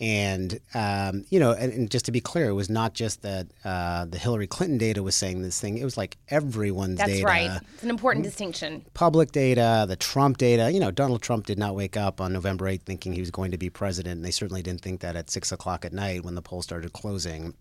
And 0.00 0.58
um, 0.74 1.24
you 1.28 1.38
know, 1.38 1.52
and, 1.52 1.70
and, 1.72 1.90
just 1.90 2.06
to 2.06 2.12
be 2.12 2.20
clear, 2.20 2.48
it 2.48 2.54
was 2.54 2.68
not 2.68 2.94
just 2.94 3.22
that 3.22 3.46
uh, 3.64 4.06
the 4.06 4.18
Hillary 4.18 4.46
Clinton 4.48 4.76
data 4.76 5.02
was 5.02 5.14
saying 5.14 5.42
this 5.42 5.60
thing. 5.60 5.78
It 5.78 5.84
was 5.84 5.96
like 5.96 6.16
everyone's 6.28 6.98
That's 6.98 7.10
data. 7.10 7.26
That's 7.26 7.50
right. 7.50 7.60
It's 7.74 7.82
an 7.84 7.90
important 7.90 8.24
distinction. 8.24 8.84
Public 8.94 9.30
data, 9.30 9.84
the 9.86 9.96
Trump 9.96 10.38
data. 10.38 10.72
You 10.72 10.80
know, 10.80 10.90
Donald 10.90 11.22
Trump 11.22 11.46
did 11.46 11.58
not 11.58 11.76
wake 11.76 11.96
up 11.96 12.20
on 12.20 12.32
November 12.32 12.64
8th 12.64 12.82
thinking 12.82 13.12
he 13.12 13.20
was 13.20 13.30
going 13.30 13.52
to 13.52 13.58
be 13.58 13.70
president, 13.70 14.16
and 14.16 14.24
they 14.24 14.32
certainly 14.32 14.62
didn't 14.62 14.80
think 14.80 15.00
that 15.02 15.14
at 15.14 15.30
six 15.30 15.52
o'clock 15.52 15.84
at 15.84 15.92
night 15.92 16.24
when 16.24 16.34
the 16.34 16.42
polls 16.42 16.64
started 16.64 16.92
closing. 16.92 17.54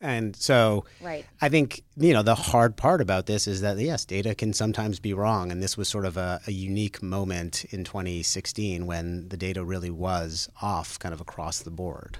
And 0.00 0.36
so 0.36 0.84
right. 1.00 1.26
I 1.40 1.48
think, 1.48 1.82
you 1.96 2.12
know, 2.12 2.22
the 2.22 2.36
hard 2.36 2.76
part 2.76 3.00
about 3.00 3.26
this 3.26 3.48
is 3.48 3.62
that, 3.62 3.78
yes, 3.78 4.04
data 4.04 4.34
can 4.34 4.52
sometimes 4.52 5.00
be 5.00 5.12
wrong. 5.12 5.50
And 5.50 5.62
this 5.62 5.76
was 5.76 5.88
sort 5.88 6.04
of 6.04 6.16
a, 6.16 6.40
a, 6.46 6.52
unique 6.52 7.02
moment 7.02 7.64
in 7.70 7.82
2016 7.82 8.86
when 8.86 9.28
the 9.28 9.36
data 9.36 9.64
really 9.64 9.90
was 9.90 10.48
off 10.62 10.98
kind 11.00 11.12
of 11.12 11.20
across 11.20 11.60
the 11.60 11.70
board. 11.70 12.18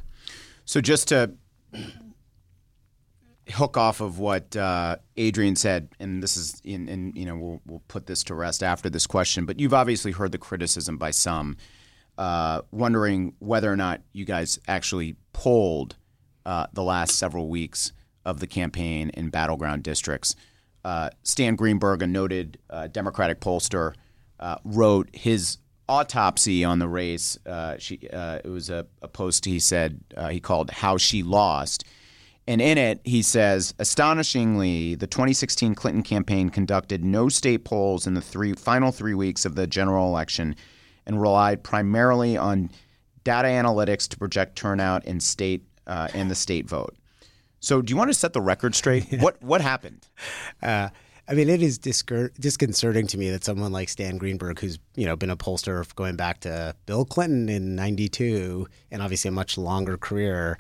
So 0.65 0.81
just 0.81 1.09
to 1.09 1.33
hook 3.51 3.77
off 3.77 4.01
of 4.01 4.19
what 4.19 4.57
uh, 4.57 4.97
Adrienne 5.17 5.57
said, 5.57 5.89
and 6.01 6.21
this 6.21 6.37
is, 6.37 6.61
in, 6.65 6.89
in, 6.89 7.13
you 7.15 7.27
know, 7.27 7.37
we'll, 7.37 7.63
we'll 7.65 7.83
put 7.87 8.07
this 8.07 8.25
to 8.25 8.35
rest 8.35 8.65
after 8.65 8.91
this 8.91 9.07
question, 9.07 9.47
but 9.47 9.61
you've 9.61 9.75
obviously 9.75 10.11
heard 10.11 10.33
the 10.33 10.39
criticism 10.39 10.99
by 10.99 11.13
some, 11.13 11.57
uh, 12.19 12.63
wondering 12.73 13.35
whether 13.39 13.73
or 13.73 13.77
not 13.77 14.01
you 14.13 14.25
guys 14.25 14.59
actually 14.67 15.15
polled– 15.33 15.95
uh, 16.47 16.67
the 16.73 16.83
last 16.83 17.17
several 17.17 17.49
weeks 17.49 17.93
of 18.25 18.41
the 18.41 18.47
campaign 18.47 19.11
in 19.15 19.31
battleground 19.31 19.83
districts. 19.83 20.35
Uh, 20.85 21.11
Stan 21.23 21.57
Greenberg, 21.57 22.03
a 22.03 22.07
noted 22.07 22.59
uh, 22.71 22.87
Democratic 22.87 23.41
pollster, 23.41 23.95
uh, 24.41 24.57
wrote 24.65 25.09
his 25.13 25.59
autopsy 25.89 26.65
on 26.65 26.79
the 26.79 26.89
race. 26.89 27.39
Uh, 27.47 27.77
she, 27.79 27.97
it 28.03 28.49
was 28.49 28.71
a, 28.71 28.87
a, 29.03 29.09
post 29.09 29.45
he 29.45 29.59
said 29.59 30.01
he 30.31 30.41
called 30.41 30.71
"How 30.71 30.97
She 30.97 31.23
Lost." 31.23 31.85
And 32.49 32.63
in 32.63 32.79
it, 32.79 33.03
he 33.05 33.21
says, 33.21 33.75
astonishingly, 33.79 34.95
the 34.95 35.07
2016 35.07 35.75
Clinton 35.75 36.03
campaign 36.03 36.49
conducted 36.49 37.05
no 37.05 37.29
state 37.29 37.67
polls 37.67 38.07
in 38.07 38.15
the 38.15 38.23
three 38.23 38.55
final 38.55 38.91
three 38.91 39.13
weeks 39.13 39.45
of 39.45 39.55
the 39.55 39.67
general 39.67 40.07
election 40.07 40.57
and 41.05 41.21
relied 41.21 41.63
primarily 41.63 42.39
on 42.39 42.71
data 43.23 43.49
analytics 43.49 44.09
to 44.09 44.17
project 44.17 44.57
turnout 44.57 45.05
in 45.05 45.21
state 45.21 45.68
uh, 45.89 46.09
and 46.15 46.31
the 46.31 46.35
state 46.35 46.69
vote. 46.69 46.95
So, 47.61 47.83
do 47.83 47.91
you 47.91 47.97
want 47.97 48.11
to 48.11 48.15
set 48.15 48.33
the 48.33 48.41
record 48.41 48.75
straight? 48.75 49.07
yeah. 49.11 49.21
What 49.21 49.43
what 49.43 49.61
happened? 49.61 50.07
Uh, 50.63 50.91
I 51.31 51.35
mean, 51.35 51.51
it 51.51 51.61
is 51.61 51.79
disconcerting 51.79 53.07
to 53.09 53.19
me 53.19 53.31
that 53.31 53.45
someone 53.45 53.71
like 53.71 53.91
Stan 53.91 54.17
Greenberg, 54.17 54.61
who's 54.61 54.79
you 54.95 55.07
know 55.07 55.17
been 55.17 55.31
a 55.31 55.37
pollster 55.37 55.93
going 55.95 56.17
back 56.17 56.41
to 56.41 56.75
Bill 56.87 57.05
Clinton 57.05 57.49
in 57.49 57.75
'92, 57.75 58.67
and 58.91 59.03
obviously 59.03 59.29
a 59.29 59.33
much 59.33 59.59
longer 59.59 59.99
career, 59.99 60.59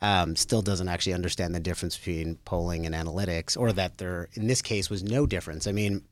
um, 0.00 0.36
still 0.36 0.62
doesn't 0.62 0.88
actually 0.88 1.14
understand 1.14 1.54
the 1.54 1.60
difference 1.60 1.96
between 1.96 2.36
polling 2.44 2.84
and 2.86 2.94
analytics, 2.94 3.56
or 3.56 3.72
that 3.72 3.98
there, 3.98 4.28
in 4.34 4.48
this 4.48 4.60
case, 4.60 4.90
was 4.90 5.02
no 5.02 5.26
difference. 5.26 5.66
I 5.66 5.72
mean, 5.72 6.02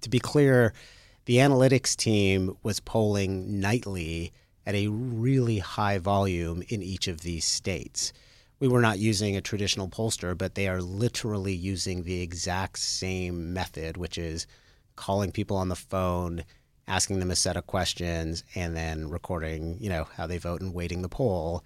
to 0.00 0.08
be 0.08 0.20
clear, 0.20 0.72
the 1.26 1.36
analytics 1.36 1.96
team 1.96 2.56
was 2.62 2.80
polling 2.80 3.60
nightly 3.60 4.32
at 4.66 4.74
a 4.74 4.88
really 4.88 5.58
high 5.58 5.98
volume 5.98 6.62
in 6.68 6.82
each 6.82 7.08
of 7.08 7.20
these 7.20 7.44
states. 7.44 8.12
We 8.60 8.68
were 8.68 8.80
not 8.80 8.98
using 8.98 9.36
a 9.36 9.40
traditional 9.40 9.88
pollster, 9.88 10.36
but 10.36 10.54
they 10.54 10.68
are 10.68 10.80
literally 10.80 11.54
using 11.54 12.04
the 12.04 12.20
exact 12.22 12.78
same 12.78 13.52
method, 13.52 13.96
which 13.96 14.16
is 14.16 14.46
calling 14.96 15.32
people 15.32 15.56
on 15.56 15.68
the 15.68 15.76
phone, 15.76 16.44
asking 16.86 17.18
them 17.18 17.30
a 17.30 17.36
set 17.36 17.56
of 17.56 17.66
questions, 17.66 18.44
and 18.54 18.76
then 18.76 19.10
recording, 19.10 19.76
you 19.80 19.90
know, 19.90 20.04
how 20.16 20.26
they 20.26 20.38
vote 20.38 20.60
and 20.60 20.72
weighting 20.72 21.02
the 21.02 21.08
poll. 21.08 21.64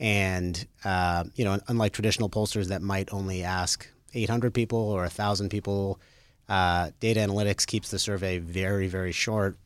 And 0.00 0.66
uh, 0.84 1.24
you 1.36 1.44
know, 1.44 1.58
unlike 1.68 1.92
traditional 1.92 2.28
pollsters 2.28 2.66
that 2.66 2.82
might 2.82 3.12
only 3.12 3.44
ask 3.44 3.88
800 4.12 4.52
people 4.52 4.78
or 4.78 5.02
1,000 5.02 5.48
people, 5.48 6.00
uh, 6.48 6.90
data 7.00 7.20
analytics 7.20 7.66
keeps 7.66 7.90
the 7.90 7.98
survey 7.98 8.38
very, 8.38 8.88
very 8.88 9.12
short 9.12 9.56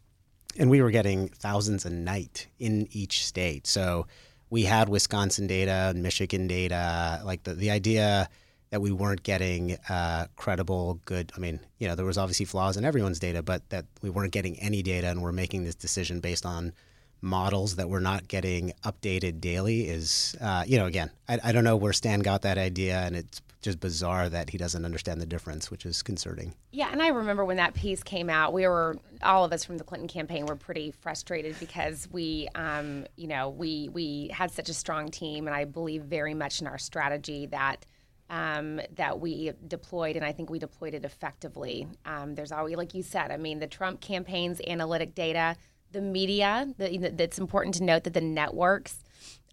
and 0.58 0.68
we 0.68 0.82
were 0.82 0.90
getting 0.90 1.28
thousands 1.28 1.86
a 1.86 1.90
night 1.90 2.48
in 2.58 2.88
each 2.90 3.24
state. 3.24 3.66
So 3.66 4.06
we 4.50 4.64
had 4.64 4.88
Wisconsin 4.88 5.46
data 5.46 5.90
and 5.90 6.02
Michigan 6.02 6.46
data. 6.46 7.22
Like 7.24 7.44
the, 7.44 7.54
the 7.54 7.70
idea 7.70 8.28
that 8.70 8.82
we 8.82 8.92
weren't 8.92 9.22
getting 9.22 9.78
uh, 9.88 10.26
credible, 10.36 11.00
good. 11.04 11.32
I 11.36 11.38
mean, 11.38 11.60
you 11.78 11.88
know, 11.88 11.94
there 11.94 12.04
was 12.04 12.18
obviously 12.18 12.44
flaws 12.44 12.76
in 12.76 12.84
everyone's 12.84 13.18
data, 13.18 13.42
but 13.42 13.68
that 13.70 13.86
we 14.02 14.10
weren't 14.10 14.32
getting 14.32 14.58
any 14.58 14.82
data 14.82 15.08
and 15.08 15.22
we're 15.22 15.32
making 15.32 15.64
this 15.64 15.74
decision 15.74 16.20
based 16.20 16.44
on 16.44 16.72
models 17.20 17.76
that 17.76 17.88
we're 17.88 18.00
not 18.00 18.28
getting 18.28 18.72
updated 18.84 19.40
daily 19.40 19.88
is, 19.88 20.36
uh, 20.40 20.64
you 20.66 20.78
know, 20.78 20.86
again, 20.86 21.10
I, 21.28 21.38
I 21.44 21.52
don't 21.52 21.64
know 21.64 21.76
where 21.76 21.92
Stan 21.92 22.20
got 22.20 22.42
that 22.42 22.58
idea, 22.58 23.00
and 23.00 23.16
it's 23.16 23.40
just 23.60 23.80
bizarre 23.80 24.28
that 24.28 24.50
he 24.50 24.58
doesn't 24.58 24.84
understand 24.84 25.20
the 25.20 25.26
difference, 25.26 25.70
which 25.70 25.84
is 25.84 26.02
concerning. 26.02 26.54
Yeah, 26.70 26.90
and 26.92 27.02
I 27.02 27.08
remember 27.08 27.44
when 27.44 27.56
that 27.56 27.74
piece 27.74 28.02
came 28.02 28.30
out, 28.30 28.52
we 28.52 28.66
were 28.66 28.96
all 29.22 29.44
of 29.44 29.52
us 29.52 29.64
from 29.64 29.78
the 29.78 29.84
Clinton 29.84 30.08
campaign 30.08 30.46
were 30.46 30.56
pretty 30.56 30.92
frustrated 30.92 31.58
because 31.58 32.08
we, 32.12 32.48
um, 32.54 33.06
you 33.16 33.26
know, 33.26 33.48
we 33.48 33.88
we 33.92 34.30
had 34.32 34.50
such 34.50 34.68
a 34.68 34.74
strong 34.74 35.08
team, 35.08 35.46
and 35.46 35.56
I 35.56 35.64
believe 35.64 36.02
very 36.02 36.34
much 36.34 36.60
in 36.60 36.66
our 36.66 36.78
strategy 36.78 37.46
that 37.46 37.84
um, 38.30 38.80
that 38.94 39.18
we 39.18 39.52
deployed, 39.66 40.16
and 40.16 40.24
I 40.24 40.32
think 40.32 40.50
we 40.50 40.58
deployed 40.58 40.94
it 40.94 41.04
effectively. 41.04 41.88
Um, 42.04 42.34
there's 42.34 42.52
always, 42.52 42.76
like 42.76 42.94
you 42.94 43.02
said, 43.02 43.30
I 43.30 43.38
mean, 43.38 43.58
the 43.58 43.66
Trump 43.66 44.00
campaign's 44.00 44.60
analytic 44.66 45.14
data, 45.14 45.56
the 45.90 46.00
media, 46.00 46.68
the, 46.76 47.10
that's 47.14 47.38
important 47.38 47.74
to 47.76 47.84
note 47.84 48.04
that 48.04 48.12
the 48.12 48.20
networks, 48.20 49.02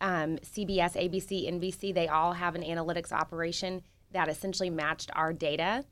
um, 0.02 0.38
CBS, 0.38 0.94
ABC, 0.94 1.50
NBC, 1.50 1.94
they 1.94 2.08
all 2.08 2.34
have 2.34 2.56
an 2.56 2.64
analytics 2.64 3.12
operation 3.12 3.82
that 4.12 4.30
essentially 4.30 4.70
matched 4.70 5.10
our 5.14 5.34
data. 5.34 5.84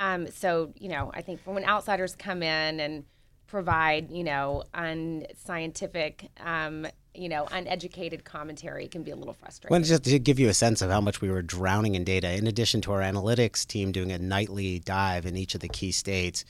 Um, 0.00 0.28
so, 0.28 0.72
you 0.76 0.88
know, 0.88 1.10
I 1.14 1.22
think 1.22 1.40
when 1.44 1.64
outsiders 1.64 2.14
come 2.14 2.42
in 2.42 2.80
and 2.80 3.04
provide, 3.46 4.10
you 4.10 4.24
know, 4.24 4.64
unscientific 4.74 6.30
um, 6.40 6.86
you 7.14 7.28
know, 7.28 7.46
uneducated 7.50 8.24
commentary 8.24 8.88
can 8.88 9.02
be 9.02 9.10
a 9.10 9.16
little 9.16 9.34
frustrating. 9.34 9.74
Well, 9.74 9.82
just 9.82 10.04
to 10.04 10.18
give 10.18 10.38
you 10.38 10.48
a 10.48 10.54
sense 10.54 10.80
of 10.80 10.90
how 10.90 11.00
much 11.00 11.20
we 11.20 11.30
were 11.30 11.42
drowning 11.42 11.94
in 11.94 12.04
data, 12.04 12.32
in 12.32 12.46
addition 12.46 12.80
to 12.82 12.92
our 12.92 13.00
analytics 13.00 13.66
team 13.66 13.92
doing 13.92 14.12
a 14.12 14.18
nightly 14.18 14.78
dive 14.78 15.26
in 15.26 15.36
each 15.36 15.54
of 15.54 15.60
the 15.60 15.68
key 15.68 15.92
states, 15.92 16.44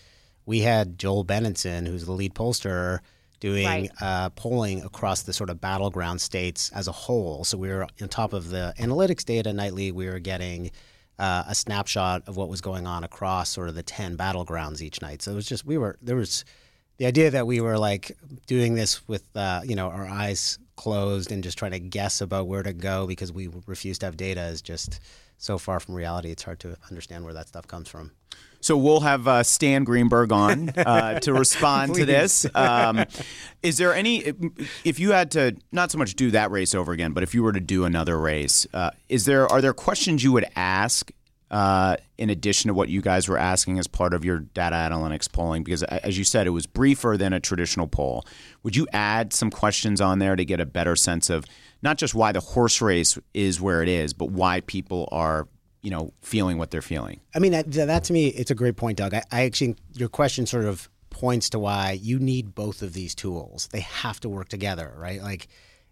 we 0.46 0.60
had 0.60 0.98
Joel 0.98 1.24
Benenson, 1.24 1.86
who's 1.86 2.06
the 2.06 2.12
lead 2.12 2.34
pollster, 2.34 3.00
doing 3.40 3.66
right. 3.66 3.90
uh, 4.00 4.30
polling 4.30 4.82
across 4.84 5.22
the 5.22 5.32
sort 5.32 5.50
of 5.50 5.60
battleground 5.60 6.20
states 6.20 6.70
as 6.72 6.86
a 6.86 6.92
whole. 6.92 7.42
So 7.42 7.58
we 7.58 7.68
were 7.68 7.88
on 8.00 8.08
top 8.08 8.32
of 8.32 8.50
the 8.50 8.72
analytics 8.78 9.24
data 9.24 9.52
nightly. 9.52 9.90
We 9.90 10.06
were 10.06 10.20
getting 10.20 10.70
uh, 11.18 11.44
a 11.46 11.54
snapshot 11.54 12.22
of 12.26 12.36
what 12.36 12.48
was 12.48 12.60
going 12.60 12.86
on 12.86 13.04
across 13.04 13.50
sort 13.50 13.68
of 13.68 13.74
the 13.74 13.82
ten 13.82 14.16
battlegrounds 14.16 14.80
each 14.80 15.00
night. 15.02 15.22
So 15.22 15.32
it 15.32 15.34
was 15.34 15.46
just 15.46 15.64
we 15.64 15.78
were 15.78 15.98
there 16.02 16.16
was 16.16 16.44
the 16.98 17.06
idea 17.06 17.30
that 17.30 17.46
we 17.46 17.60
were 17.60 17.78
like 17.78 18.16
doing 18.46 18.74
this 18.74 19.06
with 19.08 19.24
uh, 19.34 19.62
you 19.64 19.76
know 19.76 19.88
our 19.88 20.06
eyes 20.06 20.58
closed 20.76 21.30
and 21.30 21.44
just 21.44 21.58
trying 21.58 21.72
to 21.72 21.78
guess 21.78 22.20
about 22.20 22.46
where 22.46 22.62
to 22.62 22.72
go 22.72 23.06
because 23.06 23.32
we 23.32 23.48
refuse 23.66 23.98
to 23.98 24.06
have 24.06 24.16
data 24.16 24.42
is 24.42 24.62
just 24.62 25.00
so 25.38 25.58
far 25.58 25.80
from 25.80 25.94
reality. 25.94 26.30
It's 26.30 26.42
hard 26.42 26.60
to 26.60 26.76
understand 26.88 27.24
where 27.24 27.34
that 27.34 27.48
stuff 27.48 27.66
comes 27.66 27.88
from. 27.88 28.12
So 28.62 28.76
we'll 28.76 29.00
have 29.00 29.26
uh, 29.26 29.42
Stan 29.42 29.82
Greenberg 29.82 30.30
on 30.30 30.70
uh, 30.70 31.18
to 31.20 31.34
respond 31.34 31.96
to 31.96 32.06
this. 32.06 32.46
Um, 32.54 33.04
is 33.62 33.76
there 33.76 33.92
any, 33.92 34.32
if 34.84 35.00
you 35.00 35.10
had 35.10 35.32
to 35.32 35.56
not 35.72 35.90
so 35.90 35.98
much 35.98 36.14
do 36.14 36.30
that 36.30 36.52
race 36.52 36.72
over 36.74 36.92
again, 36.92 37.12
but 37.12 37.24
if 37.24 37.34
you 37.34 37.42
were 37.42 37.52
to 37.52 37.60
do 37.60 37.84
another 37.84 38.18
race, 38.18 38.66
uh, 38.72 38.90
is 39.08 39.24
there 39.24 39.50
are 39.50 39.60
there 39.60 39.72
questions 39.72 40.22
you 40.22 40.30
would 40.30 40.46
ask 40.54 41.10
uh, 41.50 41.96
in 42.18 42.30
addition 42.30 42.68
to 42.68 42.74
what 42.74 42.88
you 42.88 43.02
guys 43.02 43.28
were 43.28 43.36
asking 43.36 43.80
as 43.80 43.88
part 43.88 44.14
of 44.14 44.24
your 44.24 44.38
data 44.38 44.76
analytics 44.76 45.30
polling? 45.30 45.64
Because, 45.64 45.82
as 45.82 46.16
you 46.16 46.24
said, 46.24 46.46
it 46.46 46.50
was 46.50 46.66
briefer 46.66 47.16
than 47.16 47.32
a 47.32 47.40
traditional 47.40 47.88
poll. 47.88 48.24
Would 48.62 48.76
you 48.76 48.86
add 48.92 49.32
some 49.32 49.50
questions 49.50 50.00
on 50.00 50.20
there 50.20 50.36
to 50.36 50.44
get 50.44 50.60
a 50.60 50.66
better 50.66 50.94
sense 50.94 51.30
of 51.30 51.44
not 51.82 51.98
just 51.98 52.14
why 52.14 52.30
the 52.30 52.40
horse 52.40 52.80
race 52.80 53.18
is 53.34 53.60
where 53.60 53.82
it 53.82 53.88
is, 53.88 54.14
but 54.14 54.30
why 54.30 54.60
people 54.60 55.08
are 55.10 55.48
you 55.82 55.90
know 55.90 56.12
feeling 56.22 56.58
what 56.58 56.70
they're 56.70 56.82
feeling. 56.82 57.20
I 57.34 57.38
mean 57.38 57.52
that, 57.52 57.70
that 57.72 58.04
to 58.04 58.12
me 58.12 58.28
it's 58.28 58.50
a 58.50 58.54
great 58.54 58.76
point 58.76 58.98
doug. 58.98 59.14
I, 59.14 59.22
I, 59.30 59.42
actually 59.42 59.76
your 59.92 60.08
question 60.08 60.46
sort 60.46 60.64
of 60.64 60.88
points 61.10 61.50
to 61.50 61.58
why 61.58 61.92
you 61.92 62.18
need 62.18 62.54
both 62.54 62.82
of 62.82 62.94
these 62.94 63.14
tools. 63.14 63.68
They 63.72 63.80
have 63.80 64.20
to 64.20 64.28
work 64.28 64.48
together 64.48 64.94
right? 64.96 65.20
Like 65.22 65.48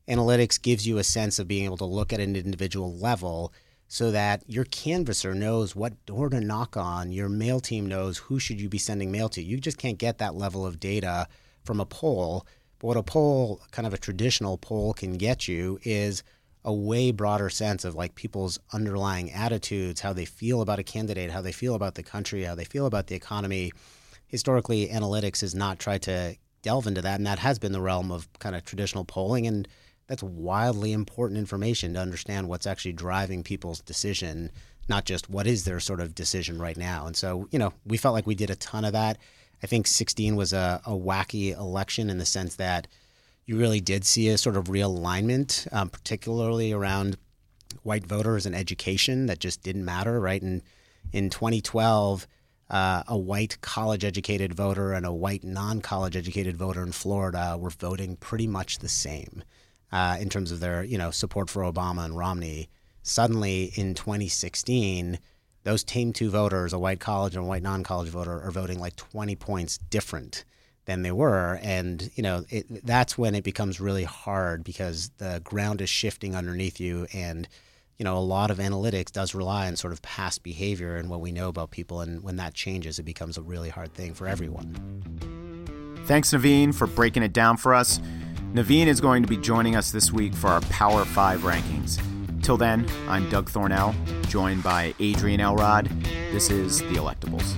analytics 0.08 0.60
gives 0.60 0.86
you 0.86 0.98
a 0.98 1.04
sense 1.04 1.38
of 1.38 1.48
being 1.48 1.64
able 1.64 1.76
to 1.78 1.84
look 1.84 2.12
at 2.12 2.20
an 2.20 2.36
individual 2.36 2.94
level 2.96 3.52
so 3.92 4.12
that 4.12 4.44
your 4.46 4.64
canvasser 4.64 5.34
knows 5.34 5.74
what 5.74 6.06
door 6.06 6.28
to 6.28 6.40
knock 6.40 6.76
on. 6.76 7.10
Your 7.10 7.28
mail 7.28 7.58
team 7.58 7.86
knows 7.86 8.18
who 8.18 8.38
should 8.38 8.60
you 8.60 8.68
be 8.68 8.78
sending 8.78 9.10
mail 9.10 9.28
to. 9.30 9.42
You 9.42 9.58
just 9.58 9.78
can't 9.78 9.98
get 9.98 10.18
that 10.18 10.36
level 10.36 10.64
of 10.64 10.78
data 10.78 11.26
from 11.64 11.80
a 11.80 11.84
poll. 11.84 12.46
But 12.78 12.86
what 12.86 12.96
a 12.96 13.02
poll 13.02 13.60
kind 13.72 13.88
of 13.88 13.92
a 13.92 13.98
traditional 13.98 14.58
poll 14.58 14.94
can 14.94 15.18
get 15.18 15.48
you 15.48 15.80
is 15.82 16.22
a 16.64 16.72
way 16.72 17.10
broader 17.10 17.48
sense 17.48 17.84
of 17.84 17.94
like 17.94 18.14
people's 18.14 18.58
underlying 18.72 19.32
attitudes 19.32 20.00
how 20.00 20.12
they 20.12 20.24
feel 20.24 20.60
about 20.60 20.78
a 20.78 20.82
candidate 20.82 21.30
how 21.30 21.40
they 21.40 21.52
feel 21.52 21.74
about 21.74 21.94
the 21.94 22.02
country 22.02 22.44
how 22.44 22.54
they 22.54 22.64
feel 22.64 22.86
about 22.86 23.06
the 23.06 23.14
economy 23.14 23.72
historically 24.26 24.88
analytics 24.88 25.40
has 25.40 25.54
not 25.54 25.78
tried 25.78 26.02
to 26.02 26.36
delve 26.62 26.86
into 26.86 27.00
that 27.00 27.16
and 27.16 27.26
that 27.26 27.38
has 27.38 27.58
been 27.58 27.72
the 27.72 27.80
realm 27.80 28.12
of 28.12 28.28
kind 28.38 28.54
of 28.54 28.64
traditional 28.64 29.04
polling 29.04 29.46
and 29.46 29.66
that's 30.10 30.24
wildly 30.24 30.92
important 30.92 31.38
information 31.38 31.94
to 31.94 32.00
understand 32.00 32.48
what's 32.48 32.66
actually 32.66 32.94
driving 32.94 33.44
people's 33.44 33.80
decision, 33.80 34.50
not 34.88 35.04
just 35.04 35.30
what 35.30 35.46
is 35.46 35.64
their 35.64 35.78
sort 35.78 36.00
of 36.00 36.16
decision 36.16 36.60
right 36.60 36.76
now. 36.76 37.06
And 37.06 37.16
so, 37.16 37.46
you 37.52 37.60
know, 37.60 37.72
we 37.86 37.96
felt 37.96 38.14
like 38.14 38.26
we 38.26 38.34
did 38.34 38.50
a 38.50 38.56
ton 38.56 38.84
of 38.84 38.92
that. 38.92 39.18
I 39.62 39.68
think 39.68 39.86
16 39.86 40.34
was 40.34 40.52
a, 40.52 40.80
a 40.84 40.90
wacky 40.90 41.56
election 41.56 42.10
in 42.10 42.18
the 42.18 42.26
sense 42.26 42.56
that 42.56 42.88
you 43.50 43.56
really 43.56 43.80
did 43.80 44.04
see 44.04 44.28
a 44.28 44.38
sort 44.38 44.56
of 44.56 44.66
realignment, 44.66 45.66
um, 45.72 45.88
particularly 45.88 46.70
around 46.70 47.16
white 47.82 48.06
voters 48.06 48.46
and 48.46 48.54
education 48.54 49.26
that 49.26 49.40
just 49.40 49.60
didn't 49.64 49.84
matter, 49.84 50.20
right? 50.20 50.40
And 50.40 50.62
in 51.12 51.30
2012, 51.30 52.28
uh, 52.70 53.02
a 53.08 53.18
white 53.18 53.60
college 53.60 54.04
educated 54.04 54.54
voter 54.54 54.92
and 54.92 55.04
a 55.04 55.12
white 55.12 55.42
non 55.42 55.80
college 55.80 56.14
educated 56.14 56.56
voter 56.56 56.80
in 56.80 56.92
Florida 56.92 57.56
were 57.58 57.70
voting 57.70 58.14
pretty 58.14 58.46
much 58.46 58.78
the 58.78 58.88
same 58.88 59.42
uh, 59.90 60.16
in 60.20 60.28
terms 60.28 60.52
of 60.52 60.60
their 60.60 60.84
you 60.84 60.96
know 60.96 61.10
support 61.10 61.50
for 61.50 61.64
Obama 61.64 62.04
and 62.04 62.16
Romney. 62.16 62.68
Suddenly 63.02 63.72
in 63.74 63.94
2016, 63.94 65.18
those 65.64 65.82
team 65.82 66.12
two 66.12 66.30
voters, 66.30 66.72
a 66.72 66.78
white 66.78 67.00
college 67.00 67.34
and 67.34 67.44
a 67.44 67.48
white 67.48 67.64
non-college 67.64 68.10
voter, 68.10 68.40
are 68.42 68.52
voting 68.52 68.78
like 68.78 68.94
20 68.94 69.34
points 69.34 69.76
different 69.76 70.44
than 70.90 71.02
they 71.02 71.12
were, 71.12 71.60
and 71.62 72.10
you 72.16 72.22
know 72.22 72.44
it, 72.48 72.84
that's 72.84 73.16
when 73.16 73.36
it 73.36 73.44
becomes 73.44 73.80
really 73.80 74.02
hard 74.02 74.64
because 74.64 75.10
the 75.18 75.40
ground 75.44 75.80
is 75.80 75.88
shifting 75.88 76.34
underneath 76.34 76.80
you 76.80 77.06
and 77.14 77.48
you 77.96 78.04
know, 78.04 78.16
a 78.16 78.18
lot 78.18 78.50
of 78.50 78.56
analytics 78.56 79.12
does 79.12 79.34
rely 79.34 79.66
on 79.66 79.76
sort 79.76 79.92
of 79.92 80.00
past 80.00 80.42
behavior 80.42 80.96
and 80.96 81.10
what 81.10 81.20
we 81.20 81.32
know 81.32 81.50
about 81.50 81.70
people. 81.70 82.00
And 82.00 82.22
when 82.22 82.36
that 82.36 82.54
changes, 82.54 82.98
it 82.98 83.02
becomes 83.02 83.36
a 83.36 83.42
really 83.42 83.68
hard 83.68 83.92
thing 83.92 84.14
for 84.14 84.26
everyone. 84.26 86.00
Thanks, 86.06 86.32
Navin, 86.32 86.74
for 86.74 86.86
breaking 86.86 87.22
it 87.22 87.34
down 87.34 87.58
for 87.58 87.74
us. 87.74 88.00
Navin 88.54 88.86
is 88.86 89.02
going 89.02 89.22
to 89.22 89.28
be 89.28 89.36
joining 89.36 89.76
us 89.76 89.92
this 89.92 90.10
week 90.10 90.32
for 90.32 90.48
our 90.48 90.62
Power 90.62 91.04
5 91.04 91.40
rankings. 91.40 92.00
Till 92.42 92.56
then, 92.56 92.86
I'm 93.06 93.28
Doug 93.28 93.50
Thornell, 93.50 93.94
joined 94.28 94.62
by 94.62 94.94
Adrienne 94.98 95.40
Elrod. 95.40 95.90
This 96.32 96.48
is 96.48 96.78
The 96.78 96.94
Electables. 96.94 97.54